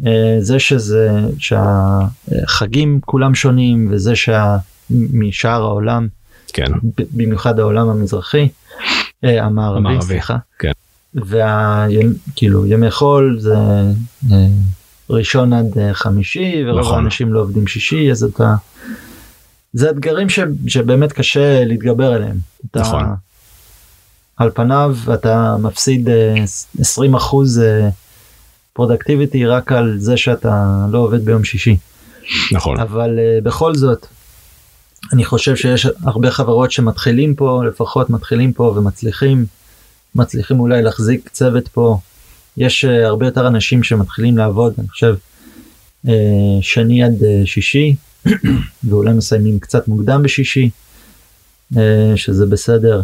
[0.05, 6.07] אה, זה שזה שהחגים כולם שונים וזה שמשאר העולם
[6.53, 6.71] כן.
[7.13, 8.47] במיוחד העולם המזרחי
[9.23, 10.37] המערבי המערבי, סליחה.
[10.59, 10.71] כן.
[11.15, 13.55] וכאילו ימי חול זה
[15.09, 16.95] ראשון עד חמישי ורוב נכון.
[16.95, 18.55] האנשים לא עובדים שישי אז אתה.
[19.73, 22.37] זה אתגרים ש, שבאמת קשה להתגבר עליהם.
[22.71, 23.05] אתה, נכון.
[24.37, 26.43] על פניו אתה מפסיד אה,
[26.79, 27.61] 20 אחוז
[28.73, 31.77] פרודקטיביטי רק על זה שאתה לא עובד ביום שישי.
[32.51, 32.79] נכון.
[32.79, 34.05] אבל uh, בכל זאת
[35.13, 39.45] אני חושב שיש הרבה חברות שמתחילים פה לפחות מתחילים פה ומצליחים
[40.15, 41.99] מצליחים אולי להחזיק צוות פה
[42.57, 45.15] יש הרבה יותר אנשים שמתחילים לעבוד אני חושב
[46.61, 47.13] שני עד
[47.45, 47.95] שישי
[48.89, 50.69] ואולי מסיימים קצת מוקדם בשישי
[51.73, 51.77] uh,
[52.15, 53.01] שזה בסדר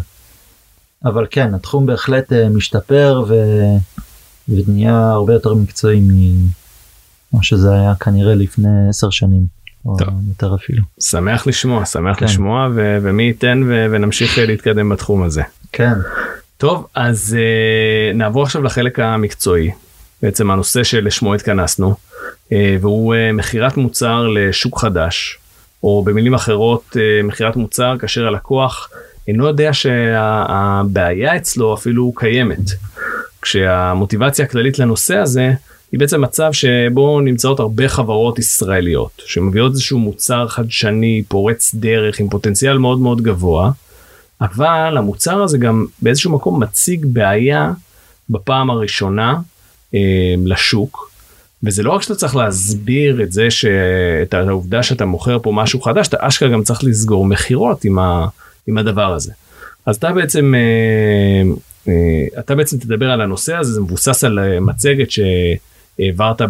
[1.04, 3.34] אבל כן התחום בהחלט uh, משתפר ו...
[4.48, 9.46] ונהיה הרבה יותר מקצועי ממה שזה היה כנראה לפני עשר שנים
[9.86, 10.08] או טוב.
[10.28, 10.82] יותר אפילו.
[11.00, 12.24] שמח לשמוע שמח כן.
[12.24, 15.42] לשמוע ו- ומי ייתן ו- ונמשיך אה, להתקדם בתחום הזה.
[15.72, 15.92] כן
[16.56, 19.70] טוב אז uh, נעבור עכשיו לחלק המקצועי
[20.22, 21.94] בעצם הנושא שלשמו התכנסנו
[22.48, 25.38] uh, והוא uh, מכירת מוצר לשוק חדש
[25.82, 28.90] או במילים אחרות uh, מכירת מוצר כאשר הלקוח
[29.28, 32.70] אינו יודע שהבעיה אצלו אפילו קיימת.
[33.42, 35.52] כשהמוטיבציה הכללית לנושא הזה
[35.92, 42.28] היא בעצם מצב שבו נמצאות הרבה חברות ישראליות שמביאות איזשהו מוצר חדשני פורץ דרך עם
[42.28, 43.70] פוטנציאל מאוד מאוד גבוה
[44.40, 47.72] אבל המוצר הזה גם באיזשהו מקום מציג בעיה
[48.30, 49.38] בפעם הראשונה אה,
[50.44, 51.10] לשוק.
[51.62, 56.08] וזה לא רק שאתה צריך להסביר את זה שאת העובדה שאתה מוכר פה משהו חדש
[56.08, 58.26] אתה אשכרה גם צריך לסגור מכירות עם, ה,
[58.66, 59.32] עם הדבר הזה.
[59.86, 61.52] אז אתה בעצם אה,
[61.88, 66.42] אה, אתה בעצם תדבר על הנושא הזה זה מבוסס על אה, מצגת שהעברת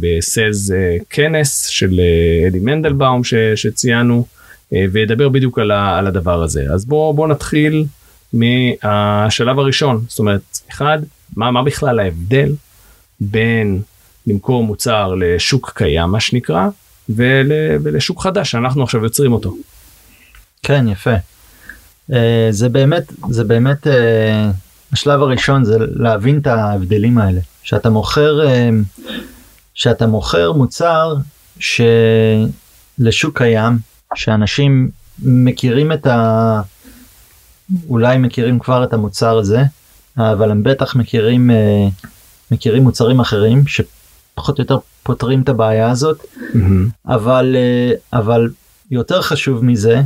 [0.00, 0.70] בסיילס
[1.10, 2.00] כנס של
[2.48, 4.26] אדי מנדלבאום ש, שציינו
[4.72, 7.84] וידבר בדיוק על, ה, על הדבר הזה אז בוא בוא נתחיל
[8.32, 10.98] מהשלב הראשון זאת אומרת אחד
[11.36, 12.52] מה מה בכלל ההבדל
[13.20, 13.82] בין
[14.26, 16.68] למכור מוצר לשוק קיים מה שנקרא
[17.08, 19.54] ול, ולשוק חדש שאנחנו עכשיו יוצרים אותו.
[20.62, 21.14] כן יפה.
[22.10, 22.14] Uh,
[22.50, 23.90] זה באמת זה באמת uh,
[24.92, 28.48] השלב הראשון זה להבין את ההבדלים האלה שאתה מוכר uh,
[29.74, 31.14] שאתה מוכר מוצר
[31.58, 33.78] שלשוק קיים
[34.14, 34.90] שאנשים
[35.22, 36.60] מכירים את ה...
[37.88, 39.62] אולי מכירים כבר את המוצר הזה
[40.16, 42.06] אבל הם בטח מכירים uh,
[42.54, 46.24] מכירים מוצרים אחרים שפחות או יותר פותרים את הבעיה הזאת
[47.06, 48.50] אבל uh, אבל
[48.90, 50.02] יותר חשוב מזה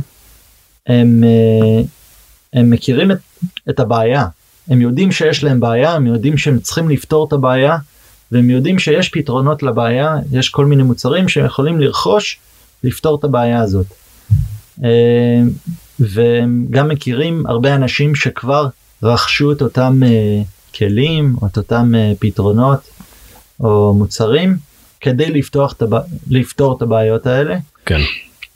[0.87, 1.87] הם, uh,
[2.53, 3.17] הם מכירים את,
[3.69, 4.25] את הבעיה.
[4.69, 7.77] הם יודעים שיש להם בעיה הם יודעים שהם צריכים לפתור את הבעיה
[8.31, 10.15] והם יודעים שיש פתרונות לבעיה.
[10.31, 12.39] יש כל מיני מוצרים שהם יכולים לרכוש
[12.83, 13.85] לפתור את הבעיה הזאת.
[14.79, 14.83] Uh,
[15.99, 18.67] והם גם מכירים הרבה אנשים שכבר
[19.03, 20.01] רכשו את אותם
[20.75, 22.79] כלים או את אותם uh, פתרונות
[23.59, 24.57] או מוצרים
[25.01, 25.99] כדי לפתוח את הבע...
[26.27, 27.99] לפתור את הבעיות האלה כן.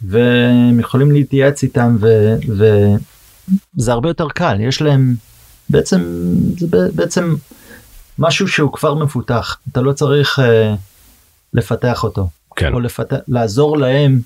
[0.02, 2.36] והם יכולים להתייעץ איתם ו...
[2.47, 5.15] וזה הרבה יותר קל יש להם
[5.69, 6.02] בעצם
[6.58, 7.36] זה בעצם
[8.19, 10.43] משהו שהוא כבר מפותח אתה לא צריך uh,
[11.54, 12.73] לפתח אותו כן.
[12.73, 14.21] או לפתח לעזור להם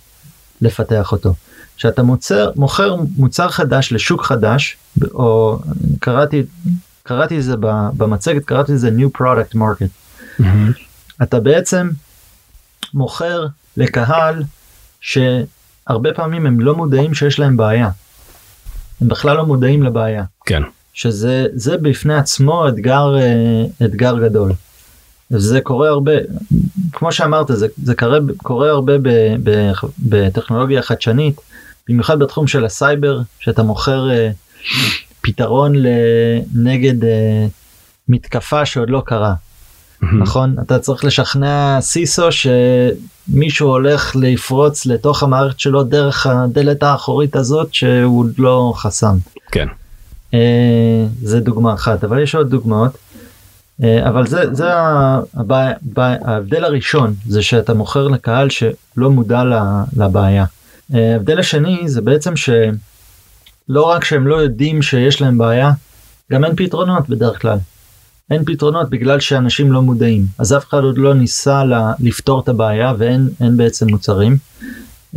[0.62, 1.34] לפתח אותו.
[1.78, 4.78] כשאתה מוצר מוכר מוצר חדש לשוק חדש
[5.13, 5.60] או
[6.00, 6.43] קראתי
[7.08, 10.43] קראתי את זה ב- במצגת קראתי לזה new product market
[11.24, 11.89] אתה בעצם
[12.93, 14.43] מוכר לקהל
[15.02, 17.89] שהרבה פעמים הם לא מודעים שיש להם בעיה.
[19.02, 20.63] הם בכלל לא מודעים לבעיה כן.
[20.93, 24.52] שזה זה בפני עצמו אתגר אה, אתגר גדול.
[25.30, 26.12] זה קורה הרבה
[26.93, 29.10] כמו שאמרת זה זה קורה קורה הרבה ב,
[29.43, 31.41] ב, בטכנולוגיה חדשנית
[31.89, 34.34] במיוחד בתחום של הסייבר שאתה מוכר uh,
[35.27, 35.73] פתרון
[36.55, 37.07] נגד uh,
[38.09, 39.33] מתקפה שעוד לא קרה.
[40.19, 47.73] נכון אתה צריך לשכנע סיסו שמישהו הולך לפרוץ לתוך המערכת שלו דרך הדלת האחורית הזאת
[47.73, 49.17] שהוא לא חסם.
[49.51, 49.67] כן.
[50.31, 50.35] Uh,
[51.23, 52.97] זה דוגמה אחת אבל יש עוד דוגמאות.
[53.83, 54.69] אה, אבל זה זה
[55.33, 59.43] הבעיה, ההבדל הראשון זה שאתה מוכר לקהל שלא מודע
[59.97, 60.45] לבעיה.
[60.93, 62.33] אה, ההבדל השני זה בעצם
[63.67, 65.71] שלא רק שהם לא יודעים שיש להם בעיה,
[66.32, 67.58] גם אין פתרונות בדרך כלל.
[68.32, 71.63] אין פתרונות בגלל שאנשים לא מודעים אז אף אחד עוד לא ניסה
[71.99, 74.38] לפתור את הבעיה ואין בעצם מוצרים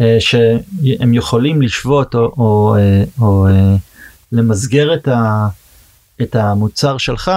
[0.01, 2.77] אה, שהם יכולים לשבות או, או,
[3.21, 3.47] או
[4.33, 5.49] למסגר את, ה,
[6.23, 7.31] את המוצר שלך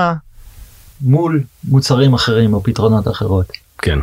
[1.01, 3.51] מול מוצרים אחרים או פתרונות אחרות.
[3.77, 3.99] כן.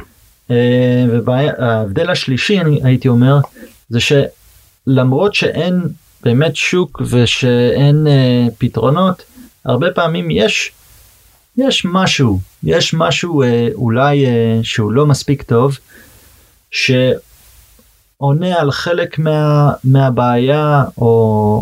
[0.51, 3.39] אה, וההבדל השלישי אני הייתי אומר
[3.89, 5.83] זה שלמרות שאין
[6.23, 9.23] באמת שוק ושאין uh, פתרונות
[9.65, 10.73] הרבה פעמים יש
[11.57, 14.29] יש משהו יש משהו uh, אולי uh,
[14.63, 15.79] שהוא לא מספיק טוב
[16.71, 21.07] שעונה על חלק מה, מהבעיה או,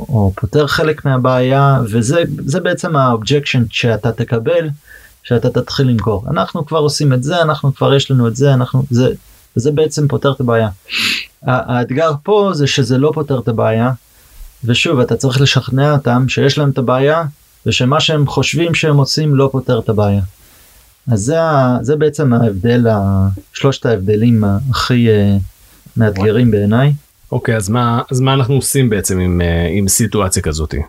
[0.08, 4.68] או פותר חלק מהבעיה וזה זה בעצם ה objection שאתה תקבל
[5.22, 8.82] שאתה תתחיל למכור אנחנו כבר עושים את זה אנחנו כבר יש לנו את זה אנחנו
[8.90, 9.08] זה
[9.58, 10.68] זה בעצם פותר את הבעיה.
[11.42, 13.90] האתגר פה זה שזה לא פותר את הבעיה
[14.64, 17.24] ושוב אתה צריך לשכנע אותם שיש להם את הבעיה
[17.66, 20.22] ושמה שהם חושבים שהם עושים לא פותר את הבעיה.
[21.12, 21.36] אז זה,
[21.80, 22.86] זה בעצם ההבדל
[23.52, 25.42] שלושת ההבדלים הכי uh,
[25.96, 26.92] מאתגרים בעיניי.
[27.32, 30.80] אוקיי okay, אז מה אז מה אנחנו עושים בעצם עם, uh, עם סיטואציה כזאתי.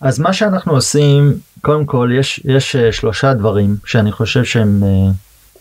[0.00, 4.82] אז מה שאנחנו עושים קודם כל יש יש uh, שלושה דברים שאני חושב שהם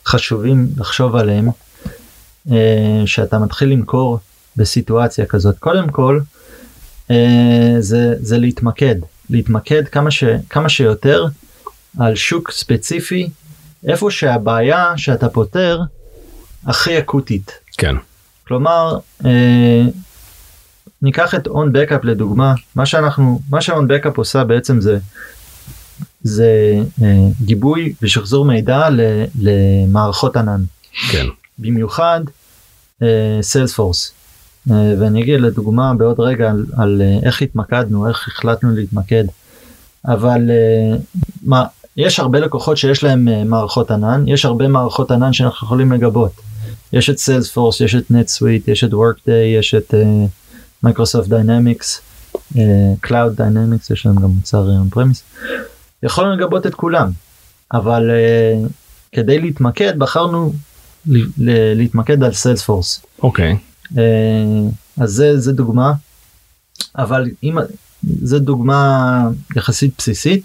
[0.05, 1.49] חשובים לחשוב עליהם
[3.05, 4.19] שאתה מתחיל למכור
[4.57, 6.19] בסיטואציה כזאת קודם כל
[7.79, 8.95] זה זה להתמקד
[9.29, 11.25] להתמקד כמה ש, כמה שיותר
[11.99, 13.29] על שוק ספציפי
[13.87, 15.81] איפה שהבעיה שאתה פותר
[16.65, 17.51] הכי אקוטית.
[17.77, 17.95] כן.
[18.47, 19.25] כלומר uh,
[21.01, 24.97] ניקח את און בקאפ לדוגמה מה שאנחנו מה שאון בקאפ עושה בעצם זה
[26.23, 27.07] זה אה,
[27.41, 29.01] גיבוי ושחזור מידע ל,
[29.39, 30.63] למערכות ענן.
[31.11, 31.25] כן.
[31.59, 32.21] במיוחד
[33.41, 34.07] סיילספורס.
[34.07, 34.18] אה, אה,
[34.67, 39.23] ואני אגיד לדוגמה בעוד רגע על, על אה, איך התמקדנו איך החלטנו להתמקד.
[40.05, 40.97] אבל אה,
[41.43, 41.65] מה
[41.97, 46.31] יש הרבה לקוחות שיש להם אה, מערכות ענן יש הרבה מערכות ענן שאנחנו יכולים לגבות.
[46.93, 49.93] יש את Salesforce יש את NetSuite יש את Workday יש את
[50.83, 52.01] Microsoft Dynamics
[53.01, 55.45] cloud Dynamics יש להם גם מוצר on premise.
[56.03, 57.11] יכולנו לגבות את כולם
[57.73, 58.69] אבל uh,
[59.11, 60.53] כדי להתמקד בחרנו
[61.75, 63.01] להתמקד על Salesforce.
[63.23, 63.53] אוקיי.
[63.53, 63.68] Uh,
[64.97, 65.93] אז זה, זה דוגמה.
[66.97, 67.57] אבל אם
[68.21, 69.23] זה דוגמה
[69.55, 70.43] יחסית בסיסית.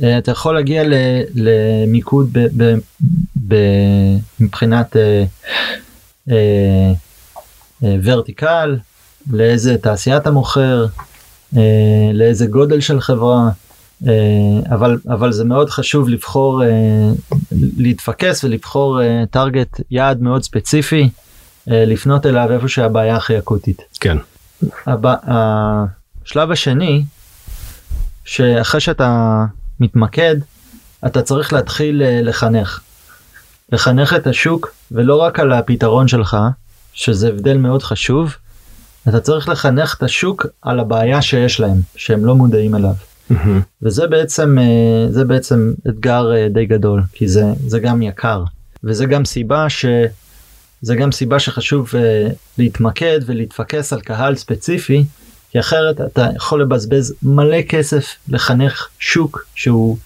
[0.00, 0.94] uh, אתה יכול להגיע ל,
[1.34, 2.74] למיקוד ב, ב,
[3.48, 3.54] ב,
[4.40, 4.96] מבחינת
[6.28, 6.32] uh,
[8.02, 8.76] ורטיקל
[9.30, 10.86] לאיזה תעשייה אתה מוכר
[12.12, 13.50] לאיזה גודל של חברה.
[14.06, 16.68] אה, אבל אבל זה מאוד חשוב לבחור אה,
[17.52, 19.00] להתפקס ולבחור
[19.30, 21.08] טארגט אה, יעד מאוד ספציפי
[21.66, 23.82] לפנות אליו איפה שהבעיה הכי אקוטית.
[24.00, 24.16] כן.
[24.86, 27.04] השלב השני
[28.24, 29.44] שאחרי שאתה
[29.80, 30.36] מתמקד
[31.06, 32.80] אתה צריך להתחיל לחנך.
[33.72, 36.36] לחנך את השוק ולא רק על הפתרון שלך
[36.92, 38.36] שזה הבדל מאוד חשוב
[39.08, 42.94] אתה צריך לחנך את השוק על הבעיה שיש להם שהם לא מודעים אליו.
[43.30, 43.34] Mm-hmm.
[43.82, 48.44] וזה בעצם אה, זה בעצם אתגר אה, די גדול כי זה זה גם יקר
[48.84, 49.86] וזה גם סיבה ש...
[50.82, 55.04] זה גם סיבה שחשוב uh, להתמקד ולהתפקס על קהל ספציפי
[55.50, 59.96] כי אחרת אתה יכול לבזבז מלא כסף לחנך שוק שהוא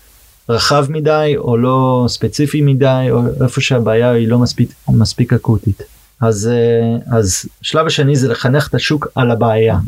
[0.48, 5.82] רחב מדי או לא ספציפי מדי או איפה שהבעיה היא לא מספיק מספיק אקוטית
[6.20, 9.78] אז uh, אז שלב השני זה לחנך את השוק על הבעיה.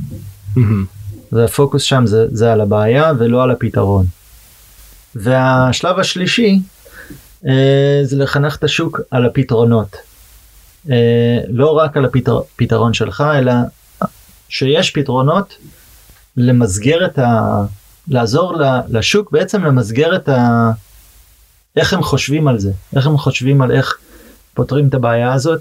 [0.56, 0.60] Mm-hmm.
[1.32, 4.06] והפוקוס שם זה, זה על הבעיה ולא על הפתרון.
[5.14, 6.60] והשלב השלישי
[7.46, 9.96] אה, זה לחנך את השוק על הפתרונות.
[10.90, 13.52] אה, לא רק על הפתרון שלך אלא
[14.48, 15.56] שיש פתרונות
[16.36, 17.62] למסגר את ה...
[18.08, 18.54] לעזור
[18.88, 20.70] לשוק בעצם למסגר את ה...
[21.76, 23.98] איך הם חושבים על זה איך הם חושבים על איך
[24.54, 25.60] פותרים את הבעיה הזאת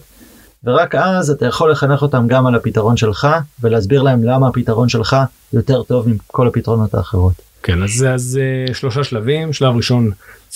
[0.63, 3.27] ורק אז אתה יכול לחנך אותם גם על הפתרון שלך
[3.61, 5.15] ולהסביר להם למה הפתרון שלך
[5.53, 7.33] יותר טוב מכל הפתרונות האחרות.
[7.63, 9.53] כן אז זה אז אה, שלושה שלבים.
[9.53, 10.11] שלב ראשון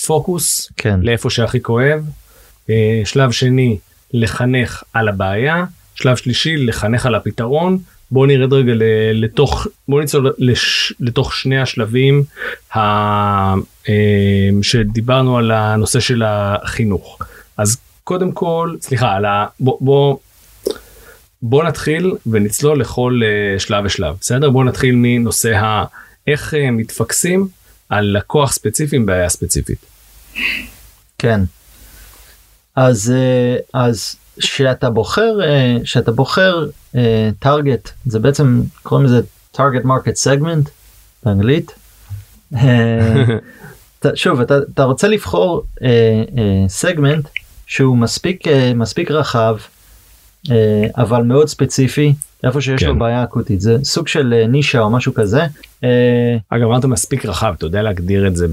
[0.06, 0.70] פוקוס.
[0.76, 1.00] כן.
[1.02, 2.04] לאיפה שהכי כואב.
[2.70, 3.78] אה, שלב שני,
[4.12, 7.78] לחנך על הבעיה, שלב שלישי, לחנך על הפתרון.
[8.10, 8.72] בואו נרד רגע
[9.14, 10.02] לתוך, בואו
[10.38, 12.24] לש, לתוך שני השלבים
[12.76, 13.54] אה,
[14.62, 17.18] שדיברנו על הנושא של החינוך.
[17.56, 19.46] אז קודם כל, סליחה, על ה...
[19.60, 20.16] בוא, בוא,
[21.42, 24.50] בוא נתחיל ונצלול לכל uh, שלב ושלב, בסדר?
[24.50, 25.84] בוא נתחיל מנושא ה...
[26.26, 27.48] איך uh, מתפקסים
[27.88, 29.78] על לקוח ספציפי עם בעיה ספציפית.
[31.18, 31.40] כן.
[32.76, 35.38] אז uh, אז שאתה בוחר
[35.84, 36.66] שאתה בוחר
[37.38, 39.20] טארגט זה בעצם קוראים לזה
[39.54, 40.70] target market segment
[41.24, 41.74] באנגלית.
[44.14, 45.62] שוב אתה, אתה רוצה לבחור
[46.68, 47.28] סגמנט
[47.66, 49.56] שהוא מספיק מספיק רחב
[50.50, 52.14] אה, אבל מאוד ספציפי
[52.46, 52.86] איפה שיש כן.
[52.86, 55.46] לו בעיה אקוטית זה סוג של אה, נישה או משהו כזה.
[55.84, 58.46] אה, אגב אמרת מספיק רחב אתה יודע להגדיר את זה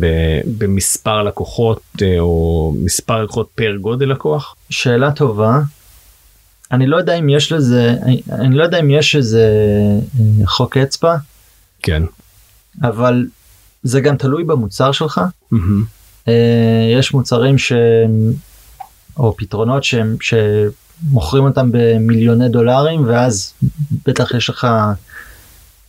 [0.57, 1.81] במספר לקוחות
[2.19, 4.55] או מספר לקוחות פר גודל לקוח?
[4.69, 5.59] שאלה טובה.
[6.71, 9.49] אני לא יודע אם יש לזה אני, אני לא יודע אם יש איזה
[10.45, 11.15] חוק אצבע.
[11.83, 12.03] כן.
[12.83, 13.25] אבל
[13.83, 15.21] זה גם תלוי במוצר שלך.
[15.53, 16.29] Mm-hmm.
[16.99, 18.33] יש מוצרים שהם
[19.17, 20.15] או פתרונות שהם
[21.09, 23.53] שמוכרים אותם במיליוני דולרים ואז
[24.05, 24.67] בטח יש לך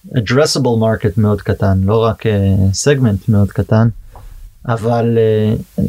[0.08, 2.24] addressable market מאוד קטן לא רק
[2.72, 3.88] סגמנט uh, מאוד קטן
[4.68, 5.82] אבל uh, uh,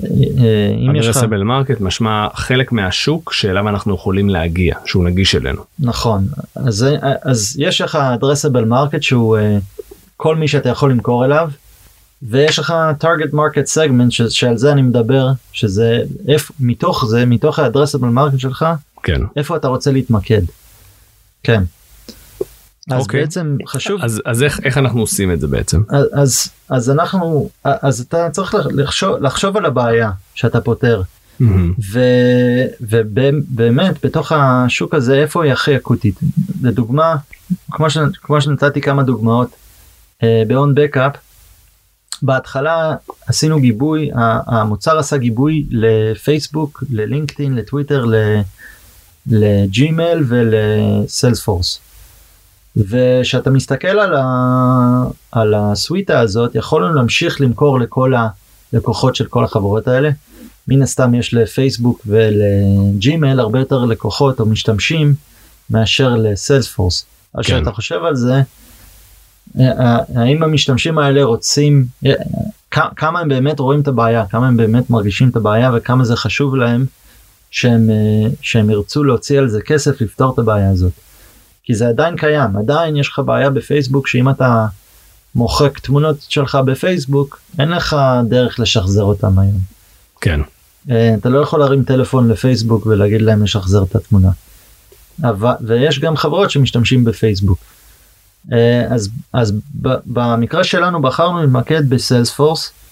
[0.89, 1.17] אם יש לך...
[1.17, 5.61] addressable market משמע חלק מהשוק שאליו אנחנו יכולים להגיע שהוא נגיש אלינו.
[5.79, 6.85] נכון אז,
[7.21, 9.37] אז יש לך addressable market שהוא
[10.17, 11.49] כל מי שאתה יכול למכור אליו
[12.21, 17.59] ויש לך target market segment ש, שעל זה אני מדבר שזה איפה מתוך זה מתוך
[17.59, 18.65] ה addressable market שלך
[19.05, 20.41] כן איפה אתה רוצה להתמקד.
[21.43, 21.63] כן.
[22.91, 23.11] אז אוקיי.
[23.11, 23.21] אוקיי.
[23.21, 25.81] בעצם חשוב אז אז איך איך אנחנו עושים את זה בעצם
[26.13, 31.01] אז אז, אנחנו אז אתה צריך לחשוב לחשוב על הבעיה שאתה פותר.
[31.41, 31.45] Mm-hmm.
[32.81, 36.19] ובאמת בתוך השוק הזה איפה היא הכי אקוטית
[36.61, 37.15] לדוגמה
[37.71, 39.49] כמו, ש, כמו שנתתי כמה דוגמאות
[40.23, 41.17] ב-on backup
[42.21, 42.95] בהתחלה
[43.27, 44.11] עשינו גיבוי,
[44.47, 48.05] המוצר עשה גיבוי לפייסבוק, ללינקדאין, לטוויטר,
[49.27, 51.79] לג'ימל ולסיילספורס.
[52.75, 58.13] וכשאתה מסתכל על, ה, על הסוויטה הזאת יכולנו להמשיך למכור לכל
[58.73, 60.09] הלקוחות של כל החברות האלה.
[60.67, 65.13] מן הסתם יש לפייסבוק ולג'ימל הרבה יותר לקוחות או משתמשים
[65.69, 67.01] מאשר לסיילספורס.
[67.01, 67.39] כן.
[67.39, 68.41] אז כשאתה חושב על זה
[70.15, 71.85] האם המשתמשים האלה רוצים
[72.71, 76.55] כמה הם באמת רואים את הבעיה כמה הם באמת מרגישים את הבעיה וכמה זה חשוב
[76.55, 76.85] להם
[77.51, 77.89] שהם
[78.41, 80.91] שהם ירצו להוציא על זה כסף לפתור את הבעיה הזאת.
[81.63, 84.65] כי זה עדיין קיים עדיין יש לך בעיה בפייסבוק שאם אתה
[85.35, 87.95] מוחק תמונות שלך בפייסבוק אין לך
[88.27, 89.59] דרך לשחזר אותם היום.
[90.21, 90.41] כן.
[91.19, 94.29] אתה לא יכול להרים טלפון לפייסבוק ולהגיד להם לשחזר את התמונה.
[95.23, 97.59] אבל, ויש גם חברות שמשתמשים בפייסבוק.
[98.53, 99.53] אה, אז אז
[100.05, 102.84] במקרה שלנו בחרנו להתמקד ב Salesforce אה,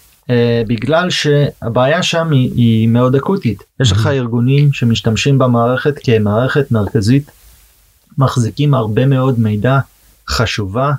[0.68, 3.64] בגלל שהבעיה שם היא, היא מאוד אקוטית.
[3.80, 7.32] יש לך ארגונים שמשתמשים במערכת כמערכת מרכזית
[8.18, 9.80] מחזיקים הרבה מאוד מידע
[10.28, 10.92] חשובה.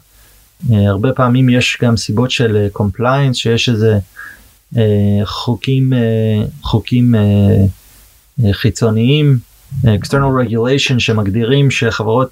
[0.72, 3.98] אה, הרבה פעמים יש גם סיבות של compliance שיש איזה
[5.24, 5.92] חוקים
[6.62, 7.14] חוקים
[8.52, 9.38] חיצוניים
[9.82, 12.30] external regulation שמגדירים שחברות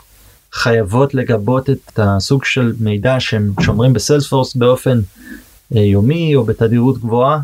[0.52, 5.02] חייבות לגבות את הסוג של מידע שהם שומרים בסיילספורס באופן אה,
[5.80, 7.38] יומי או בתדירות גבוהה.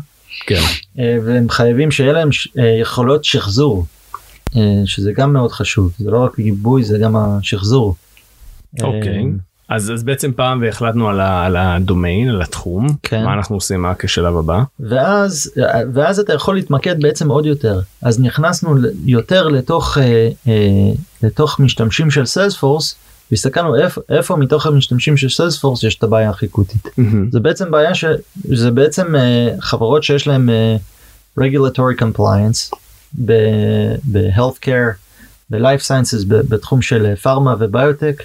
[0.47, 0.61] כן.
[0.99, 3.85] אה, והם חייבים שיהיה להם אה, יכולות שחזור
[4.85, 7.95] שזה גם מאוד חשוב זה לא רק גיבוי זה גם השחזור.
[8.81, 9.25] אוקיי.
[9.69, 13.23] אז, אז בעצם פעם והחלטנו על, ה, על הדומיין על התחום כן.
[13.25, 15.51] מה אנחנו עושים מה כשלב הבא ואז
[15.93, 18.75] ואז אתה יכול להתמקד בעצם עוד יותר אז נכנסנו
[19.05, 20.91] יותר לתוך אה, אה,
[21.23, 22.95] לתוך משתמשים של סיילספורס
[23.31, 27.31] והסתכלנו איפה, איפה מתוך המשתמשים של סיילספורס יש את הבעיה הכי קוטית mm-hmm.
[27.31, 30.75] זה בעצם בעיה שזה בעצם אה, חברות שיש להם אה,
[31.39, 32.75] regulatory compliance
[33.13, 34.93] ב-health care
[35.49, 38.23] ב-life sciences בתחום של פארמה וביוטק.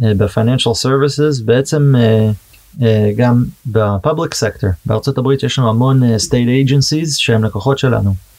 [0.00, 2.82] ב-financial services בעצם uh, uh,
[3.16, 8.29] גם בפובליק סקטור בארצות הברית יש לנו המון uh, state agencies שהם לקוחות שלנו uh,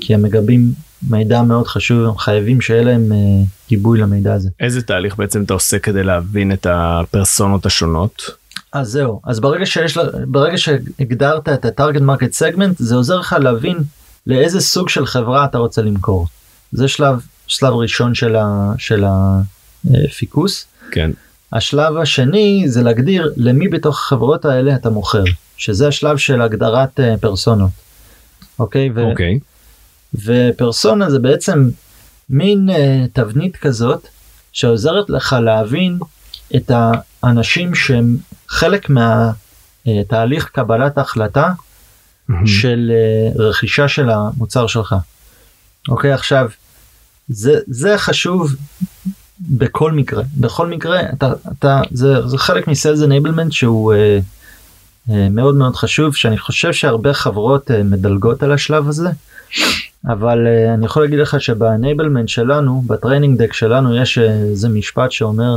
[0.00, 0.72] כי הם מגבים
[1.02, 4.48] מידע מאוד חשוב הם חייבים שיהיה להם uh, גיבוי למידע הזה.
[4.60, 8.30] איזה תהליך בעצם אתה עושה כדי להבין את הפרסונות השונות?
[8.72, 13.76] אז זהו אז ברגע שיש ברגע שהגדרת את ה-target market segment זה עוזר לך להבין
[14.26, 16.26] לאיזה סוג של חברה אתה רוצה למכור.
[16.72, 18.72] זה שלב שלב ראשון של ה...
[18.78, 19.40] של ה
[20.16, 20.66] פיקוס.
[20.90, 21.10] כן.
[21.52, 25.24] השלב השני זה להגדיר למי בתוך החברות האלה אתה מוכר
[25.56, 27.70] שזה השלב של הגדרת פרסונות.
[28.58, 28.90] אוקיי.
[28.94, 29.38] ו- אוקיי.
[30.24, 31.68] ופרסונה זה בעצם
[32.30, 32.72] מין uh,
[33.12, 34.06] תבנית כזאת
[34.52, 35.98] שעוזרת לך להבין
[36.56, 36.70] את
[37.22, 38.16] האנשים שהם
[38.48, 38.90] חלק
[39.86, 41.52] מהתהליך קבלת ההחלטה
[42.46, 44.94] של uh, רכישה של המוצר שלך.
[45.88, 46.50] אוקיי עכשיו
[47.28, 48.54] זה זה חשוב
[49.40, 53.96] בכל מקרה בכל מקרה אתה אתה זה, זה חלק מ sales enablement שהוא uh,
[55.08, 59.08] מאוד מאוד חשוב שאני חושב שהרבה חברות uh, מדלגות על השלב הזה
[60.06, 64.68] אבל uh, אני יכול להגיד לך שב enablement שלנו ב training deck שלנו יש איזה
[64.68, 65.56] משפט שאומר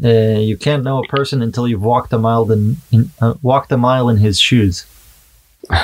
[0.00, 0.04] uh,
[0.50, 3.76] you can't know a person until you've walked a mile in, in uh, walked a
[3.76, 4.84] mile in his shoes.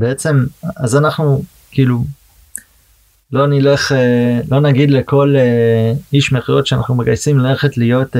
[0.00, 0.44] בעצם
[0.76, 2.04] אז אנחנו כאילו
[3.32, 8.16] לא נלך אה, לא נגיד לכל אה, איש מכירות שאנחנו מגייסים ללכת להיות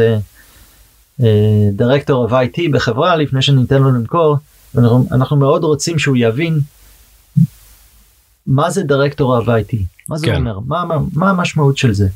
[1.73, 4.37] דירקטור of IT בחברה לפני שניתן לו למכור
[4.79, 6.61] אנחנו, אנחנו מאוד רוצים שהוא יבין
[8.47, 9.77] מה זה דירקטור of IT
[10.09, 10.35] מה זה כן.
[10.35, 10.59] אומר?
[10.67, 12.09] מה, מה, מה המשמעות של זה?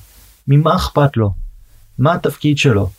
[0.49, 1.31] ממה אכפת לו?
[1.99, 2.91] מה התפקיד שלו?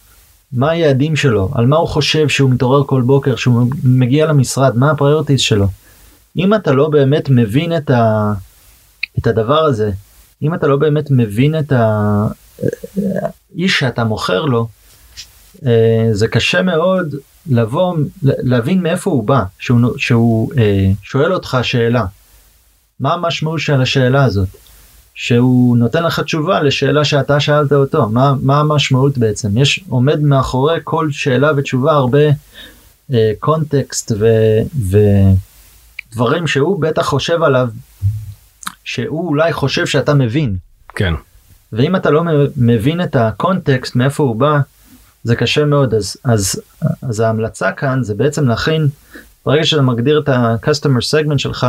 [0.51, 1.49] מה היעדים שלו?
[1.53, 4.77] על מה הוא חושב שהוא מתעורר כל בוקר שהוא מגיע למשרד?
[4.77, 5.67] מה הפריורטיז שלו.
[6.37, 8.33] אם אתה לא באמת מבין את, ה,
[9.19, 9.91] את הדבר הזה
[10.41, 11.73] אם אתה לא באמת מבין את
[13.55, 14.65] האיש שאתה מוכר לו אה,
[16.11, 17.15] זה קשה מאוד
[17.49, 22.05] לבוא להבין מאיפה הוא בא שהוא, שהוא אה, שואל אותך שאלה
[22.99, 24.47] מה המשמעות של השאלה הזאת
[25.13, 30.79] שהוא נותן לך תשובה לשאלה שאתה שאלת אותו מה מה המשמעות בעצם יש עומד מאחורי
[30.83, 32.27] כל שאלה ותשובה הרבה
[33.13, 34.25] אה, קונטקסט ו,
[36.11, 37.69] ודברים שהוא בטח חושב עליו
[38.83, 40.57] שהוא אולי חושב שאתה מבין.
[40.95, 41.13] כן.
[41.73, 42.23] ואם אתה לא
[42.57, 44.59] מבין את הקונטקסט מאיפה הוא בא
[45.23, 46.61] זה קשה מאוד אז אז
[47.01, 48.87] אז ההמלצה כאן זה בעצם להכין
[49.45, 51.67] ברגע שאתה מגדיר את ה-customer segment שלך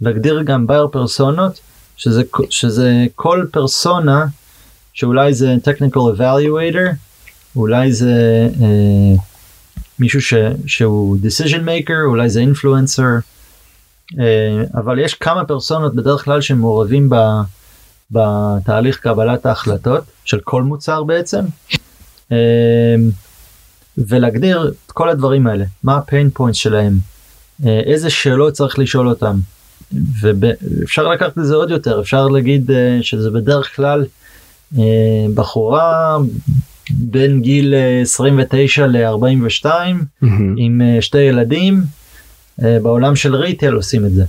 [0.00, 1.60] להגדיר גם בייר פרסונות
[1.96, 4.26] שזה שזה כל פרסונה
[4.92, 6.94] שאולי זה technical evaluator
[7.56, 9.14] אולי זה אה,
[9.98, 10.34] מישהו ש,
[10.66, 13.22] שהוא decision maker אולי זה influencer
[14.18, 17.16] אה, אבל יש כמה פרסונות בדרך כלל שמעורבים ב,
[18.10, 21.40] בתהליך קבלת ההחלטות של כל מוצר בעצם
[23.98, 26.98] ולהגדיר את כל הדברים האלה מה הפיין פוינט שלהם
[27.66, 29.38] אה, איזה שאלות צריך לשאול אותם
[30.20, 32.70] ואפשר לקחת את זה עוד יותר אפשר להגיד
[33.02, 34.04] שזה בדרך כלל
[35.34, 36.18] בחורה
[36.90, 40.26] בין גיל 29 ל-42 mm-hmm.
[40.56, 41.82] עם שתי ילדים
[42.64, 44.24] אה, בעולם של ריטל עושים את זה.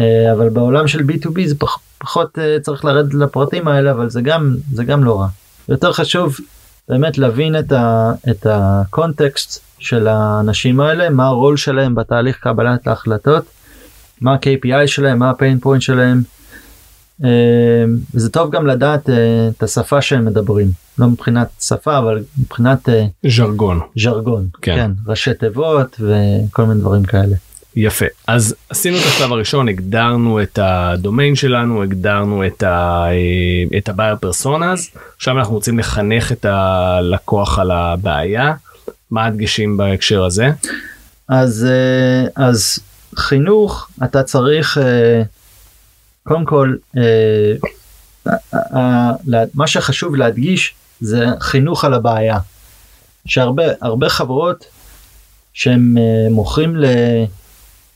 [0.00, 4.20] אה, אבל בעולם של b2b זה פח, פחות אה, צריך לרדת לפרטים האלה אבל זה
[4.22, 5.28] גם זה גם לא רע.
[5.68, 6.36] יותר חשוב
[6.90, 13.44] באמת להבין את, ה, את הקונטקסט של האנשים האלה מה הרול שלהם בתהליך קבלת ההחלטות
[14.20, 16.22] מה ה-KPI שלהם מה ה-pain point שלהם.
[18.12, 19.10] זה טוב גם לדעת
[19.56, 22.88] את השפה שהם מדברים לא מבחינת שפה אבל מבחינת
[23.26, 24.76] ז'רגון ז'רגון כן.
[24.76, 27.36] כן ראשי תיבות וכל מיני דברים כאלה.
[27.76, 33.06] יפה אז עשינו את השלב הראשון הגדרנו את הדומיין שלנו הגדרנו את, ה,
[33.78, 38.54] את הבייר פרסונאז עכשיו אנחנו רוצים לחנך את הלקוח על הבעיה
[39.10, 40.50] מה הדגשים בהקשר הזה.
[41.28, 41.66] אז
[42.36, 42.78] אז
[43.16, 44.78] חינוך אתה צריך
[46.24, 46.74] קודם כל
[49.54, 52.38] מה שחשוב להדגיש זה חינוך על הבעיה.
[53.26, 54.64] שהרבה הרבה חברות
[55.52, 55.96] שהם
[56.30, 56.76] מוכרים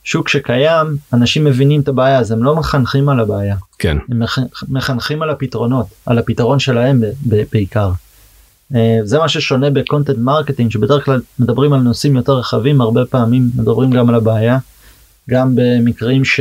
[0.04, 3.56] לשוק שקיים אנשים מבינים את הבעיה אז הם לא מחנכים על הבעיה.
[3.78, 3.96] כן.
[4.10, 4.22] הם
[4.68, 7.02] מחנכים על הפתרונות על הפתרון שלהם
[7.52, 7.90] בעיקר.
[8.72, 13.06] Uh, זה מה ששונה ב content marketing שבדרך כלל מדברים על נושאים יותר רחבים הרבה
[13.06, 14.58] פעמים מדברים גם על הבעיה
[15.30, 16.40] גם במקרים ש...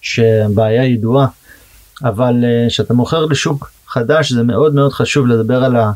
[0.00, 1.26] שהבעיה ידועה
[2.04, 5.92] אבל כשאתה uh, מוכר לשוק חדש זה מאוד מאוד חשוב לדבר על, ה,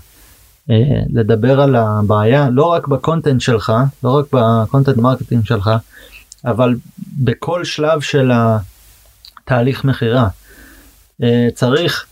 [0.71, 0.77] אה,
[1.13, 3.73] לדבר על הבעיה לא רק ב content שלך
[4.05, 5.71] לא רק ב content marketing שלך
[6.45, 6.75] אבל
[7.19, 10.29] בכל שלב של התהליך מכירה
[11.23, 12.07] אה, צריך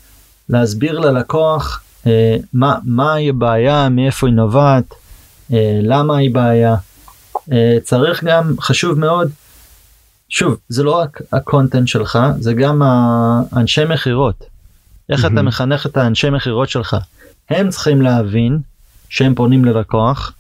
[0.49, 4.95] להסביר ללקוח אה, מה מהי הבעיה מאיפה היא נובעת
[5.83, 6.77] למה היא בעיה.
[7.83, 9.31] צריך גם חשוב מאוד
[10.29, 14.45] שוב זה לא רק ה content שלך זה גם האנשי מכירות.
[15.09, 16.97] איך אתה מחנך את האנשי מכירות שלך.
[17.51, 18.59] הם צריכים להבין
[19.09, 20.33] שהם פונים ללקוח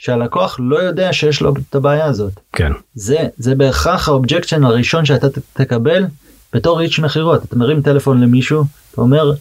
[0.00, 2.32] שהלקוח לא יודע שיש לו את הבעיה הזאת.
[2.52, 2.72] כן.
[2.94, 6.06] זה זה בהכרח ה objection הראשון שאתה תקבל
[6.52, 9.32] בתור איש מכירות אתה מרים טלפון למישהו אתה אומר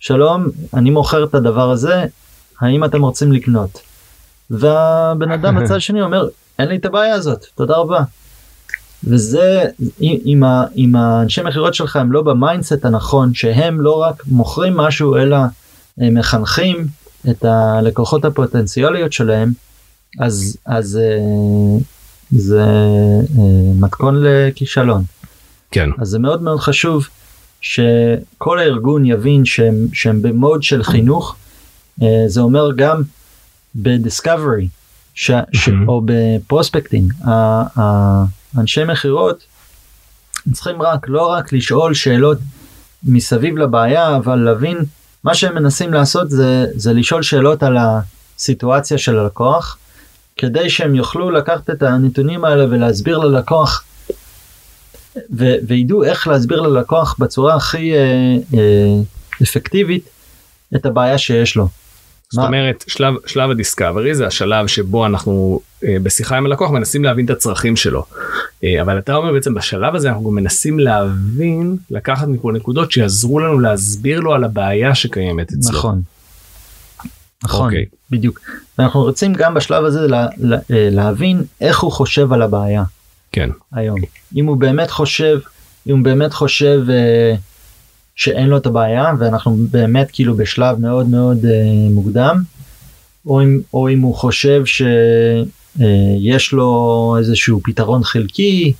[0.00, 2.04] שלום אני מוכר את הדבר הזה
[2.60, 3.80] האם אתם רוצים לקנות.
[4.50, 8.02] והבן אדם בצד שני אומר אין לי את הבעיה הזאת תודה רבה.
[9.04, 9.64] וזה
[10.00, 10.42] אם,
[10.76, 15.38] אם האנשי מכירות שלך הם לא ב mindset הנכון שהם לא רק מוכרים משהו אלא
[15.98, 16.86] הם מחנכים
[17.30, 19.52] את הלקוחות הפוטנציאליות שלהם
[20.18, 21.78] אז אז אה,
[22.30, 22.62] זה
[23.38, 25.04] אה, מתכון לכישלון.
[25.70, 25.90] כן.
[25.98, 27.08] אז זה מאוד מאוד חשוב
[27.60, 31.36] שכל הארגון יבין שהם, שהם במוד של חינוך
[32.02, 33.02] אה, זה אומר גם
[33.76, 34.68] בדיסקאברי
[35.14, 39.44] ש, ש, או בפרוספקטינג האנשי מכירות
[40.52, 42.38] צריכים רק לא רק לשאול שאלות
[43.02, 44.78] מסביב לבעיה אבל להבין
[45.24, 49.78] מה שהם מנסים לעשות זה זה לשאול שאלות על הסיטואציה של הלקוח
[50.36, 53.84] כדי שהם יוכלו לקחת את הנתונים האלה ולהסביר ללקוח
[55.36, 57.98] ו- וידעו איך להסביר ללקוח בצורה הכי אה,
[58.54, 59.02] אה,
[59.42, 60.08] אפקטיבית
[60.76, 61.68] את הבעיה שיש לו.
[62.32, 67.24] זאת אומרת שלב שלב הדיסקאברי זה השלב שבו אנחנו אה, בשיחה עם הלקוח מנסים להבין
[67.24, 68.04] את הצרכים שלו.
[68.64, 73.40] אה, אבל אתה אומר בעצם בשלב הזה אנחנו גם מנסים להבין לקחת מפה נקודות שיעזרו
[73.40, 75.78] לנו להסביר לו על הבעיה שקיימת אצלו.
[75.78, 76.02] נכון.
[77.44, 77.84] נכון אוקיי.
[78.10, 78.40] בדיוק.
[78.78, 82.82] ואנחנו רוצים גם בשלב הזה לה, לה, אה, להבין איך הוא חושב על הבעיה
[83.32, 83.50] כן.
[83.72, 83.98] היום.
[84.36, 85.38] אם הוא באמת חושב
[85.86, 87.34] אם הוא באמת חושב אה,
[88.16, 91.50] שאין לו את הבעיה ואנחנו באמת כאילו בשלב מאוד מאוד אה,
[91.90, 92.42] מוקדם
[93.26, 94.62] או אם, או אם הוא חושב
[95.78, 98.72] שיש לו איזשהו פתרון חלקי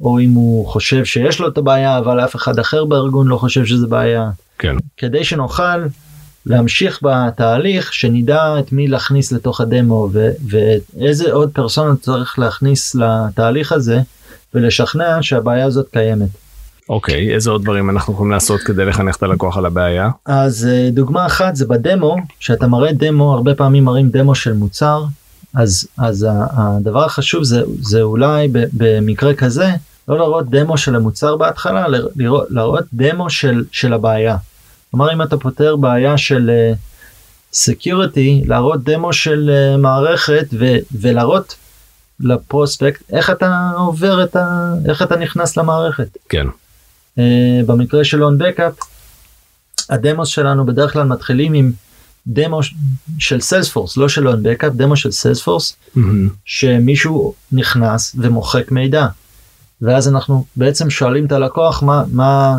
[0.00, 3.64] או אם הוא חושב שיש לו את הבעיה אבל אף אחד אחר בארגון לא חושב
[3.64, 4.76] שזה בעיה כן.
[4.96, 5.84] כדי שנוכל
[6.46, 13.72] להמשיך בתהליך שנדע את מי להכניס לתוך הדמו ו- ואיזה עוד פרסונות צריך להכניס לתהליך
[13.72, 14.00] הזה
[14.54, 16.28] ולשכנע שהבעיה הזאת קיימת.
[16.88, 20.10] אוקיי איזה עוד דברים אנחנו יכולים לעשות כדי לחנך את הלקוח על הבעיה.
[20.26, 25.04] אז אה, דוגמה אחת זה בדמו שאתה מראה דמו הרבה פעמים מראים דמו של מוצר
[25.56, 29.70] אז אז הדבר החשוב זה זה אולי במקרה כזה
[30.08, 31.86] לא להראות דמו של המוצר בהתחלה
[32.16, 34.36] לראות, להראות דמו של של הבעיה.
[34.90, 36.50] כלומר אם אתה פותר בעיה של
[37.52, 41.54] security להראות דמו של uh, מערכת ו- ולהראות
[42.20, 44.74] ל prospect איך אתה עובר את ה...
[44.88, 46.18] איך אתה נכנס למערכת.
[46.28, 46.46] כן.
[47.18, 47.20] Uh,
[47.66, 48.72] במקרה של OwnBackup
[49.90, 51.72] ה demos שלנו בדרך כלל מתחילים עם
[52.26, 52.60] דמו
[53.18, 56.28] של Salesforce לא של OwnBackup דמו של Salesforce מהמם.
[56.44, 59.06] שמישהו נכנס ומוחק מידע
[59.82, 62.58] ואז אנחנו בעצם שואלים את הלקוח מה מה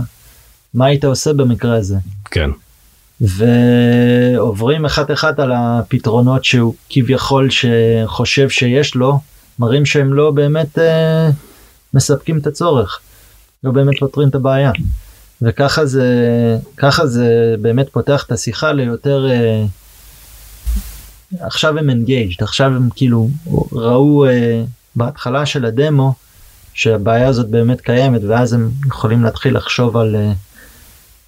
[0.74, 1.95] מה היית עושה במקרה הזה
[2.26, 2.49] כן.
[3.22, 9.20] ועוברים אחד אחד על הפתרונות שהוא כביכול שחושב שיש לו
[9.59, 11.30] מראים שהם לא באמת אה,
[11.93, 12.99] מספקים את הצורך
[13.63, 14.72] לא באמת פותרים את הבעיה
[15.41, 16.05] וככה זה
[16.77, 17.27] ככה זה
[17.61, 19.63] באמת פותח את השיחה ליותר אה,
[21.39, 23.29] עכשיו הם engaged עכשיו הם כאילו
[23.71, 24.63] ראו אה,
[24.95, 26.13] בהתחלה של הדמו
[26.73, 30.15] שהבעיה הזאת באמת קיימת ואז הם יכולים להתחיל לחשוב על.
[30.15, 30.31] אה,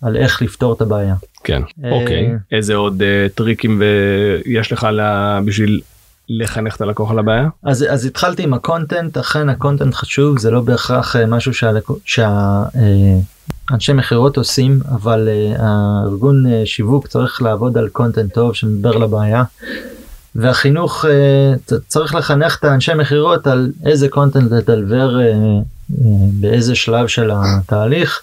[0.02, 1.16] על איך לפתור את הבעיה.
[1.44, 1.62] כן.
[1.86, 2.30] אה, אוקיי.
[2.52, 3.82] איזה עוד אה, טריקים
[4.46, 5.82] יש לך לה- בשביל
[6.30, 7.48] לחנך את הלקוח על הבעיה?
[7.64, 11.54] אז אז התחלתי עם ה content אכן ה content חשוב זה לא בהכרח אה, משהו
[13.70, 19.44] שהאנשי מכירות עושים אבל אה, הארגון אה, שיווק צריך לעבוד על content טוב שמדבר לבעיה.
[20.36, 21.54] והחינוך אה,
[21.88, 25.18] צריך לחנך את האנשי מכירות על איזה קונטנט לדלבר
[26.40, 28.22] באיזה שלב של התהליך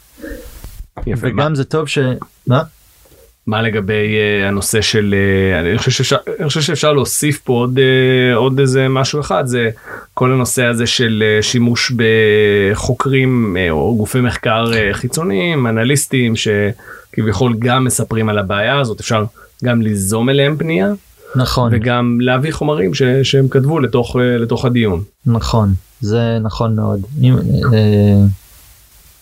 [1.06, 1.26] יפה.
[1.26, 1.98] מה- וגם זה טוב ש...
[2.46, 2.62] מה?
[3.46, 7.78] מה לגבי uh, הנושא של uh, אני חושב שאפשר אני חושב שאפשר להוסיף פה עוד
[7.78, 9.70] uh, עוד איזה משהו אחד זה
[10.14, 17.54] כל הנושא הזה של uh, שימוש בחוקרים uh, או גופי מחקר uh, חיצוניים אנליסטים שכביכול
[17.58, 19.24] גם מספרים על הבעיה הזאת אפשר
[19.64, 20.92] גם ליזום אליהם פנייה
[21.36, 21.70] נכון.
[21.74, 25.02] וגם להביא חומרים ש, שהם כתבו לתוך uh, לתוך הדיון.
[25.26, 27.36] נכון זה נכון מאוד אם,
[27.74, 28.24] אה,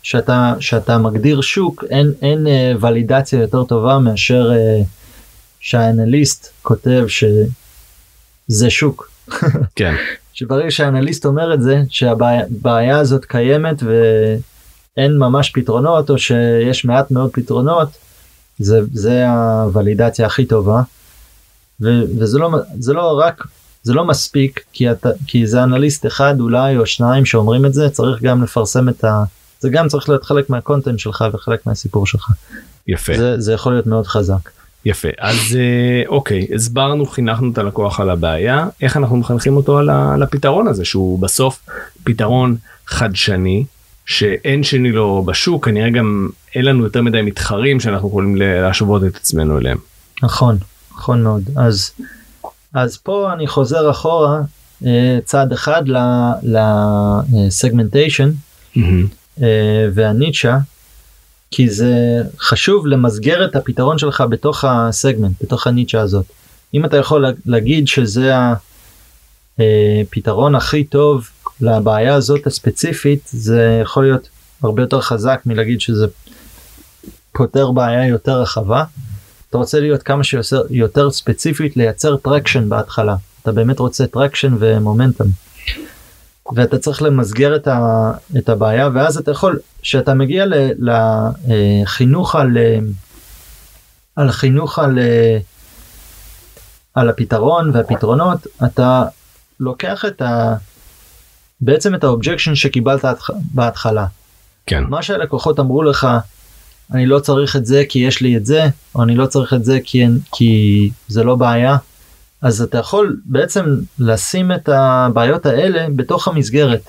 [0.04, 4.82] שאתה שאתה מגדיר שוק אין אין אה, ולידציה יותר טובה מאשר אה,
[5.60, 9.10] שהאנליסט כותב שזה שוק.
[9.76, 9.94] כן.
[10.32, 17.30] שברגע שהאנליסט אומר את זה שהבעיה הזאת קיימת ואין ממש פתרונות או שיש מעט מאוד
[17.32, 17.88] פתרונות
[18.58, 20.82] זה זה הוולידציה הכי טובה.
[21.80, 23.46] ו, וזה לא זה לא רק
[23.82, 27.90] זה לא מספיק כי אתה כי זה אנליסט אחד אולי או שניים שאומרים את זה
[27.90, 29.24] צריך גם לפרסם את ה...
[29.64, 32.30] זה גם צריך להיות חלק מהקונטנט שלך וחלק מהסיפור שלך
[32.86, 34.50] יפה זה, זה יכול להיות מאוד חזק.
[34.84, 39.90] יפה אז אה, אוקיי הסברנו חינכנו את הלקוח על הבעיה איך אנחנו מחנכים אותו על,
[39.90, 41.60] ה, על הפתרון הזה שהוא בסוף
[42.04, 42.56] פתרון
[42.86, 43.64] חדשני
[44.06, 49.16] שאין שני לו בשוק כנראה גם אין לנו יותר מדי מתחרים שאנחנו יכולים להשוות את
[49.16, 49.78] עצמנו אליהם.
[50.22, 50.58] נכון
[50.94, 51.92] נכון מאוד אז
[52.74, 54.40] אז פה אני חוזר אחורה
[54.86, 55.82] אה, צעד אחד
[57.32, 58.30] לסגמנטיישן
[58.76, 59.23] מהמם.
[59.94, 60.58] והניטשה
[61.50, 61.92] כי זה
[62.38, 66.24] חשוב למסגר את הפתרון שלך בתוך הסגמנט בתוך הניטשה הזאת.
[66.74, 68.32] אם אתה יכול לה- להגיד שזה
[69.58, 71.28] הפתרון הכי טוב
[71.60, 74.28] לבעיה הזאת הספציפית זה יכול להיות
[74.62, 76.06] הרבה יותר חזק מלהגיד שזה
[77.32, 78.84] פותר בעיה יותר רחבה.
[79.50, 85.26] אתה רוצה להיות כמה שיותר יותר ספציפית לייצר traction בהתחלה אתה באמת רוצה traction ומומנטום.
[86.52, 90.44] ואתה צריך למסגר את, ה, את הבעיה ואז אתה יכול כשאתה מגיע
[90.78, 92.78] לחינוך על אה,
[94.16, 95.38] על חינוך על אה,
[96.94, 99.04] על הפתרון והפתרונות אתה
[99.60, 100.54] לוקח את ה...
[101.60, 104.06] בעצם את ה objection שקיבלת התח- בהתחלה
[104.66, 104.84] כן.
[104.88, 106.08] מה שהלקוחות אמרו לך
[106.92, 109.64] אני לא צריך את זה כי יש לי את זה או אני לא צריך את
[109.64, 111.76] זה כי, כי זה לא בעיה
[112.44, 113.64] אז אתה יכול בעצם
[113.98, 116.80] לשים את הבעיות האלה בתוך המסגרת.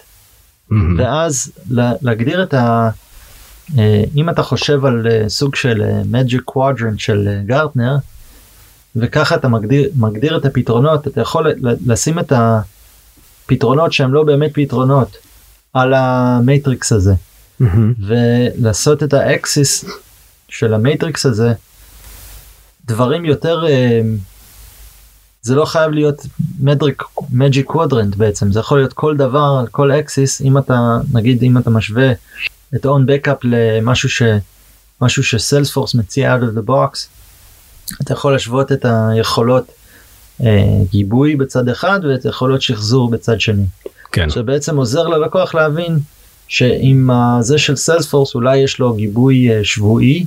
[0.97, 2.89] ואז לה- להגדיר את ה...
[3.78, 7.95] אה, אם אתה חושב על אה, סוג של magic quadrant של אה, גרטנר
[8.95, 11.47] וככה אתה מגדיר, מגדיר את הפתרונות אתה יכול
[11.86, 15.18] לשים את הפתרונות שהם לא באמת פתרונות
[15.74, 17.14] על ה matrix הזה
[17.60, 17.93] מהמם.
[18.08, 19.86] ולעשות את ה axis
[20.49, 21.53] של ה matrix הזה
[22.86, 24.01] דברים יותר אה,
[25.46, 26.26] זה לא חייב להיות
[26.60, 31.43] magic, magic quadrant בעצם זה יכול להיות כל דבר על כל axis אם אתה נגיד
[31.43, 32.12] אם אתה משווה
[32.76, 34.22] את און בקאפ למשהו ש...
[35.02, 37.08] משהו שסיילספורס מציע out of the box
[38.02, 39.72] אתה יכול להשוות את היכולות
[40.43, 43.66] אה, גיבוי בצד אחד ואת יכולות שחזור בצד שני.
[44.12, 44.30] כן.
[44.30, 46.00] שבעצם עוזר ללקוח להבין
[46.48, 50.26] שעם זה של סיילספורס אולי יש לו גיבוי אה, שבועי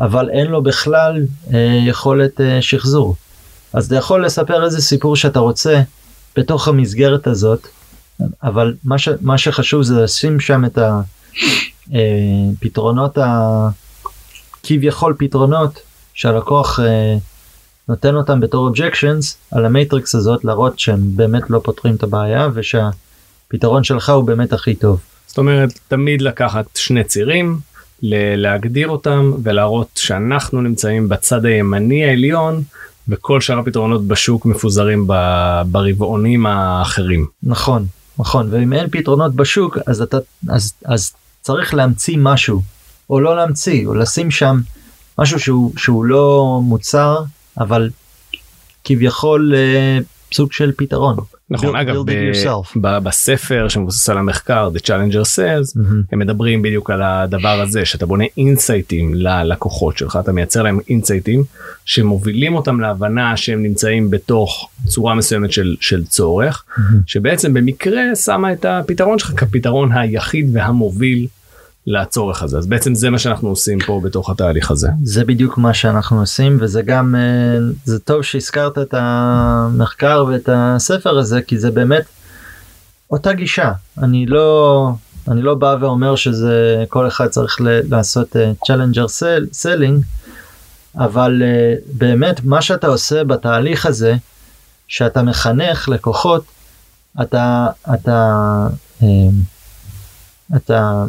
[0.00, 3.16] אבל אין לו בכלל אה, יכולת אה, שחזור.
[3.72, 5.82] אז אתה יכול לספר איזה סיפור שאתה רוצה
[6.36, 7.68] בתוך המסגרת הזאת
[8.42, 10.78] אבל מה, ש, מה שחשוב זה לשים שם את
[11.92, 13.18] הפתרונות
[14.60, 15.80] הכביכול פתרונות
[16.14, 17.16] שהלקוח אה,
[17.88, 22.48] נותן אותם בתור objections על ה matrix הזאת להראות שהם באמת לא פותרים את הבעיה
[22.54, 25.00] ושהפתרון שלך הוא באמת הכי טוב.
[25.26, 27.58] זאת אומרת תמיד לקחת שני צירים
[28.36, 32.62] להגדיר אותם ולהראות שאנחנו נמצאים בצד הימני העליון
[33.08, 35.06] וכל שאר הפתרונות בשוק מפוזרים
[35.66, 37.26] ברבעונים האחרים.
[37.42, 37.86] נכון
[38.18, 42.62] נכון ואם אין פתרונות בשוק אז אתה אז אז צריך להמציא משהו
[43.10, 44.60] או לא להמציא או לשים שם
[45.18, 47.22] משהו שהוא שהוא לא מוצר
[47.58, 47.90] אבל
[48.84, 49.98] כביכול אה,
[50.32, 51.16] סוג של פתרון.
[51.50, 52.86] נכון Build- אגב build ב-.
[52.86, 56.02] ב- בספר שמבוסס על המחקר The Challenger Says מהמם.
[56.12, 61.44] הם מדברים בדיוק על הדבר הזה שאתה בונה אינסייטים ללקוחות שלך אתה מייצר להם אינסייטים
[61.84, 67.00] שמובילים אותם להבנה שהם נמצאים בתוך צורה מסוימת של, של צורך מהמם.
[67.06, 71.26] שבעצם במקרה שמה את הפתרון שלך כפתרון היחיד והמוביל
[71.88, 74.88] לצורך הזה אז בעצם זה מה שאנחנו עושים פה בתוך התהליך הזה.
[75.02, 81.18] זה בדיוק מה שאנחנו עושים וזה גם אה, זה טוב שהזכרת את המחקר ואת הספר
[81.18, 82.04] הזה כי זה באמת
[83.10, 83.72] אותה גישה
[84.02, 84.90] אני לא
[85.28, 88.36] אני לא בא ואומר שזה כל אחד צריך לעשות
[88.66, 89.06] challenger
[89.52, 90.04] selling
[90.96, 94.16] אבל אה, באמת מה שאתה עושה בתהליך הזה
[94.88, 96.44] שאתה מחנך לקוחות
[97.22, 98.36] אתה אתה
[99.02, 99.06] אה,
[100.56, 101.04] אתה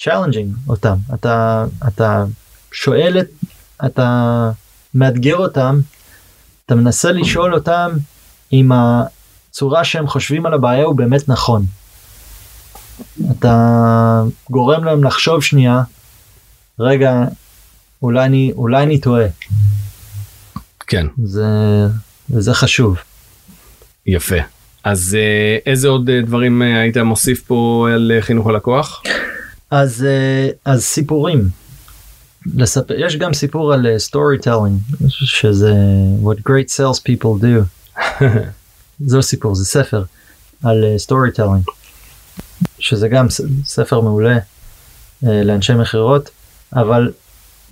[0.00, 2.24] challenging אותם אתה אתה
[2.72, 3.28] שואל את
[3.86, 4.50] אתה
[4.94, 5.80] מאתגר אותם
[6.66, 7.90] אתה מנסה לשאול אותם
[8.52, 11.66] אם הצורה שהם חושבים על הבעיה הוא באמת נכון.
[13.30, 15.82] אתה גורם להם לחשוב שנייה
[16.78, 17.12] רגע
[18.02, 19.26] אולי אני אולי אני טועה
[20.86, 21.46] כן זה
[22.30, 22.96] וזה חשוב.
[24.06, 24.36] יפה
[24.84, 29.02] אז אה, איזה עוד אה, דברים אה, היית מוסיף פה על חינוך הלקוח?
[29.70, 31.48] אז אה, אז סיפורים.
[32.54, 35.74] לספר, יש גם סיפור על אה, storytelling שזה
[36.22, 37.64] what great sales people do.
[39.06, 40.02] זה לא סיפור זה ספר
[40.64, 41.62] על storytelling
[42.78, 43.26] שזה גם
[43.64, 44.38] ספר מעולה
[45.26, 46.30] אה, לאנשי מכירות
[46.76, 47.12] אבל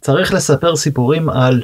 [0.01, 1.63] צריך לספר סיפורים על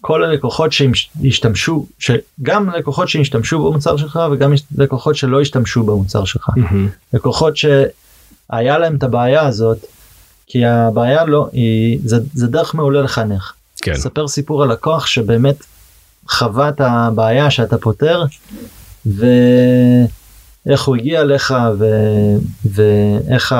[0.00, 6.50] כל הלקוחות שהשתמשו שגם לקוחות שהשתמשו במוצר שלך וגם לקוחות שלא השתמשו במוצר שלך.
[6.56, 6.88] מהמם.
[7.12, 7.56] לקוחות
[8.52, 9.78] שהיה להם את הבעיה הזאת
[10.46, 13.52] כי הבעיה לא היא זה, זה דרך מעולה לחנך.
[13.82, 13.94] כן.
[13.94, 15.56] ספר סיפור על לקוח שבאמת
[16.28, 18.24] חווה את הבעיה שאתה פותר
[19.06, 21.84] ואיך הוא הגיע אליך ו...
[22.64, 23.54] ואיך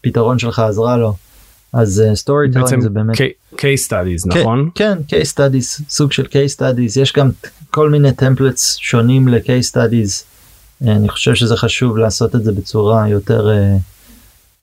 [0.00, 1.14] הפתרון שלך עזר לו
[1.72, 3.16] אז story uh, telling זה באמת
[3.52, 7.30] case studies נכון כן case studies סוג של case studies יש גם
[7.70, 10.24] כל מיני templates שונים ל-case studies.
[10.82, 13.80] אני חושב שזה חשוב לעשות את זה בצורה יותר uh,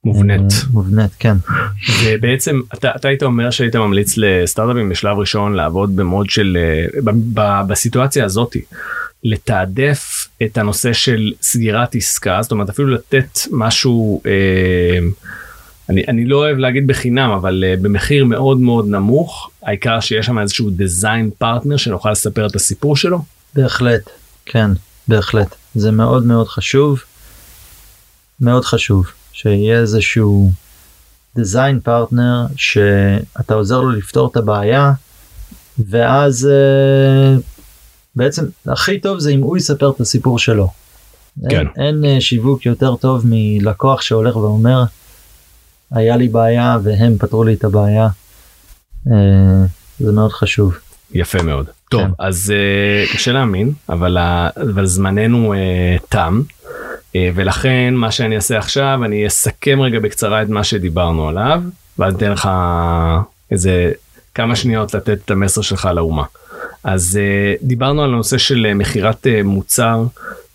[0.04, 0.54] מובנית.
[0.70, 1.38] מובנית כן.
[2.04, 6.58] ובעצם אתה, אתה היית אומר שהיית ממליץ לסטארט-אפים בשלב ראשון לעבוד במוד של
[7.04, 8.62] ב, ב, בסיטואציה הזאתי
[9.26, 15.00] לתעדף את הנושא של סגירת עסקה זאת אומרת אפילו לתת משהו אה,
[15.90, 20.40] אני, אני לא אוהב להגיד בחינם אבל אה, במחיר מאוד מאוד נמוך העיקר שיש שם
[20.40, 23.20] איזשהו design partner שנוכל לספר את הסיפור שלו.
[23.56, 24.10] בהחלט
[24.46, 24.72] כן
[25.08, 27.00] בהחלט זה מאוד מאוד חשוב
[28.42, 30.52] מאוד חשוב שיהיה איזשהו
[31.36, 34.94] design partner שאתה עוזר לו לפתור את הבעיה
[35.90, 37.42] ואז uh,
[38.16, 40.70] בעצם הכי טוב זה אם הוא יספר את הסיפור שלו.
[41.50, 41.66] כן.
[41.78, 44.84] אין, אין uh, שיווק יותר טוב מלקוח שהולך ואומר
[45.92, 48.08] היה לי בעיה והם פתרו לי את הבעיה.
[49.08, 49.12] Uh,
[50.00, 50.78] זה מאוד חשוב.
[51.14, 51.66] יפה מאוד.
[51.90, 52.12] טוב כן.
[52.20, 54.18] אז uh, קשה להאמין אבל,
[54.58, 56.42] אבל זמננו uh, תם.
[57.16, 61.62] אה, ולכן מה שאני אעשה עכשיו אני אסכם רגע בקצרה את מה שדיברנו עליו
[62.00, 62.50] ואז אתן לך
[63.52, 63.92] איזה
[64.34, 66.24] כמה שניות לתת את המסר שלך לאומה.
[66.84, 70.04] אז אה, דיברנו על הנושא של אה, מכירת מוצר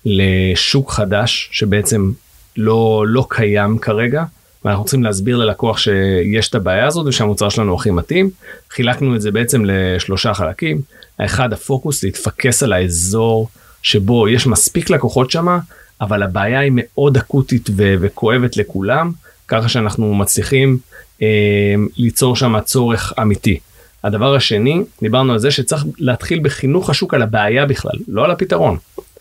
[0.05, 2.11] לשוק חדש שבעצם
[2.57, 4.25] לא לא קיים כרגע
[4.65, 8.31] ואנחנו צריכים להסביר ללקוח שיש את הבעיה הזאת ושהמוצר שלנו הכי מתאים.
[8.71, 10.81] חילקנו את זה בעצם לשלושה חלקים.
[11.19, 13.49] האחד הפוקוס להתפקס על האזור
[13.83, 15.59] שבו יש מספיק לקוחות שמה
[16.01, 19.13] אבל הבעיה היא מאוד אקוטית ו- וכואבת לכולם,
[19.49, 20.79] ככה שאנחנו מצליחים
[21.23, 23.59] אה, ליצור שם צורך אמיתי.
[24.05, 28.77] הדבר השני, דיברנו על זה שצריך להתחיל בחינוך השוק על הבעיה בכלל, לא על הפתרון.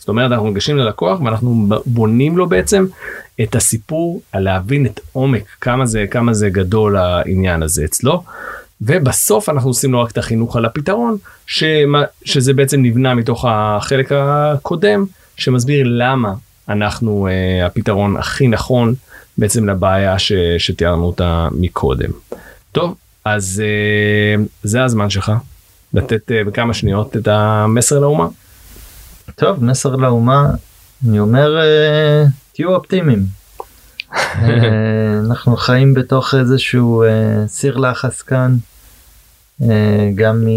[0.09, 2.85] זאת אומרת, אנחנו ניגשים ללקוח ואנחנו בונים לו בעצם
[3.41, 8.23] את הסיפור על להבין את עומק, כמה זה, כמה זה גדול העניין הזה אצלו.
[8.81, 14.11] ובסוף אנחנו עושים לו רק את החינוך על הפתרון, שמה, שזה בעצם נבנה מתוך החלק
[14.11, 15.05] הקודם,
[15.37, 16.33] שמסביר למה
[16.69, 18.93] אנחנו uh, הפתרון הכי נכון
[19.37, 22.09] בעצם לבעיה ש, שתיארנו אותה מקודם.
[22.71, 22.95] טוב,
[23.25, 25.31] אז uh, זה הזמן שלך
[25.93, 28.27] לתת uh, בכמה שניות את המסר לאומה.
[29.39, 30.49] טוב, מסר לאומה,
[31.07, 33.25] אני אומר uh, תהיו אופטימיים.
[34.11, 34.15] uh,
[35.29, 37.07] אנחנו חיים בתוך איזשהו uh,
[37.47, 38.57] סיר לחץ כאן,
[40.15, 40.47] גם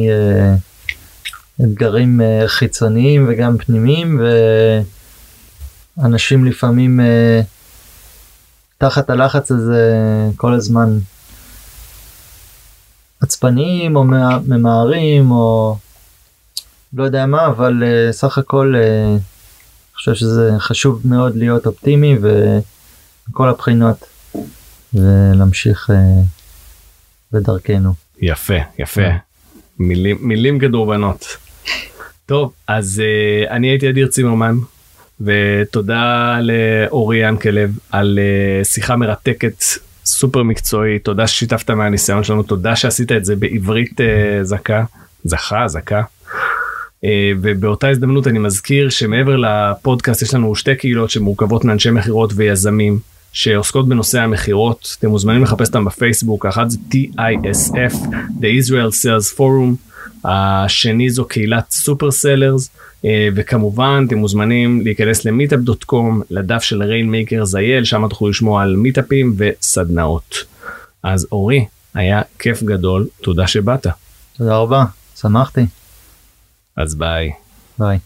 [1.58, 4.20] מאתגרים חיצוניים וגם פנימיים.
[4.20, 4.26] ו...
[5.98, 7.40] אנשים לפעמים אה,
[8.78, 9.94] תחת הלחץ הזה
[10.36, 10.98] כל הזמן
[13.20, 14.04] עצבניים או
[14.46, 15.76] ממהרים או
[16.92, 22.16] לא יודע מה אבל אה, סך הכל אה, אני חושב שזה חשוב מאוד להיות אופטימי
[23.28, 24.04] וכל הבחינות
[24.94, 25.96] ולהמשיך אה,
[27.32, 27.94] בדרכנו.
[28.20, 29.02] יפה יפה
[29.78, 31.36] מילים מילים כדורבנות.
[32.26, 34.56] טוב אז uh, אני הייתי אדיר צימרמן
[35.20, 39.64] ותודה לאורי ינקלב על uh, שיחה מרתקת
[40.04, 44.04] סופר מקצועית תודה ששיתפת מהניסיון שלנו תודה שעשית את זה בעברית uh,
[44.42, 44.84] זכה
[45.24, 46.02] זכה זכה.
[47.04, 47.08] Uh,
[47.42, 52.98] ובאותה הזדמנות אני מזכיר שמעבר לפודקאסט יש לנו שתי קהילות שמורכבות מאנשי מכירות ויזמים
[53.32, 57.94] שעוסקות בנושא המכירות אתם מוזמנים לחפש אותם בפייסבוק אחת זה TISF
[58.40, 59.92] The Israel Sales Forum.
[60.24, 62.70] השני זו קהילת Super Sellers
[63.04, 68.76] אה, וכמובן אתם מוזמנים להיכנס ל Meetup.com לדף של Rainmakers IL שם תוכלו לשמוע על
[68.76, 70.34] מיטאפים וסדנאות.
[71.02, 73.86] אז אורי היה כיף גדול תודה שבאת.
[74.36, 74.84] תודה רבה
[75.20, 75.60] שמחתי.
[76.77, 77.31] אז ביי.
[77.79, 77.99] ביי.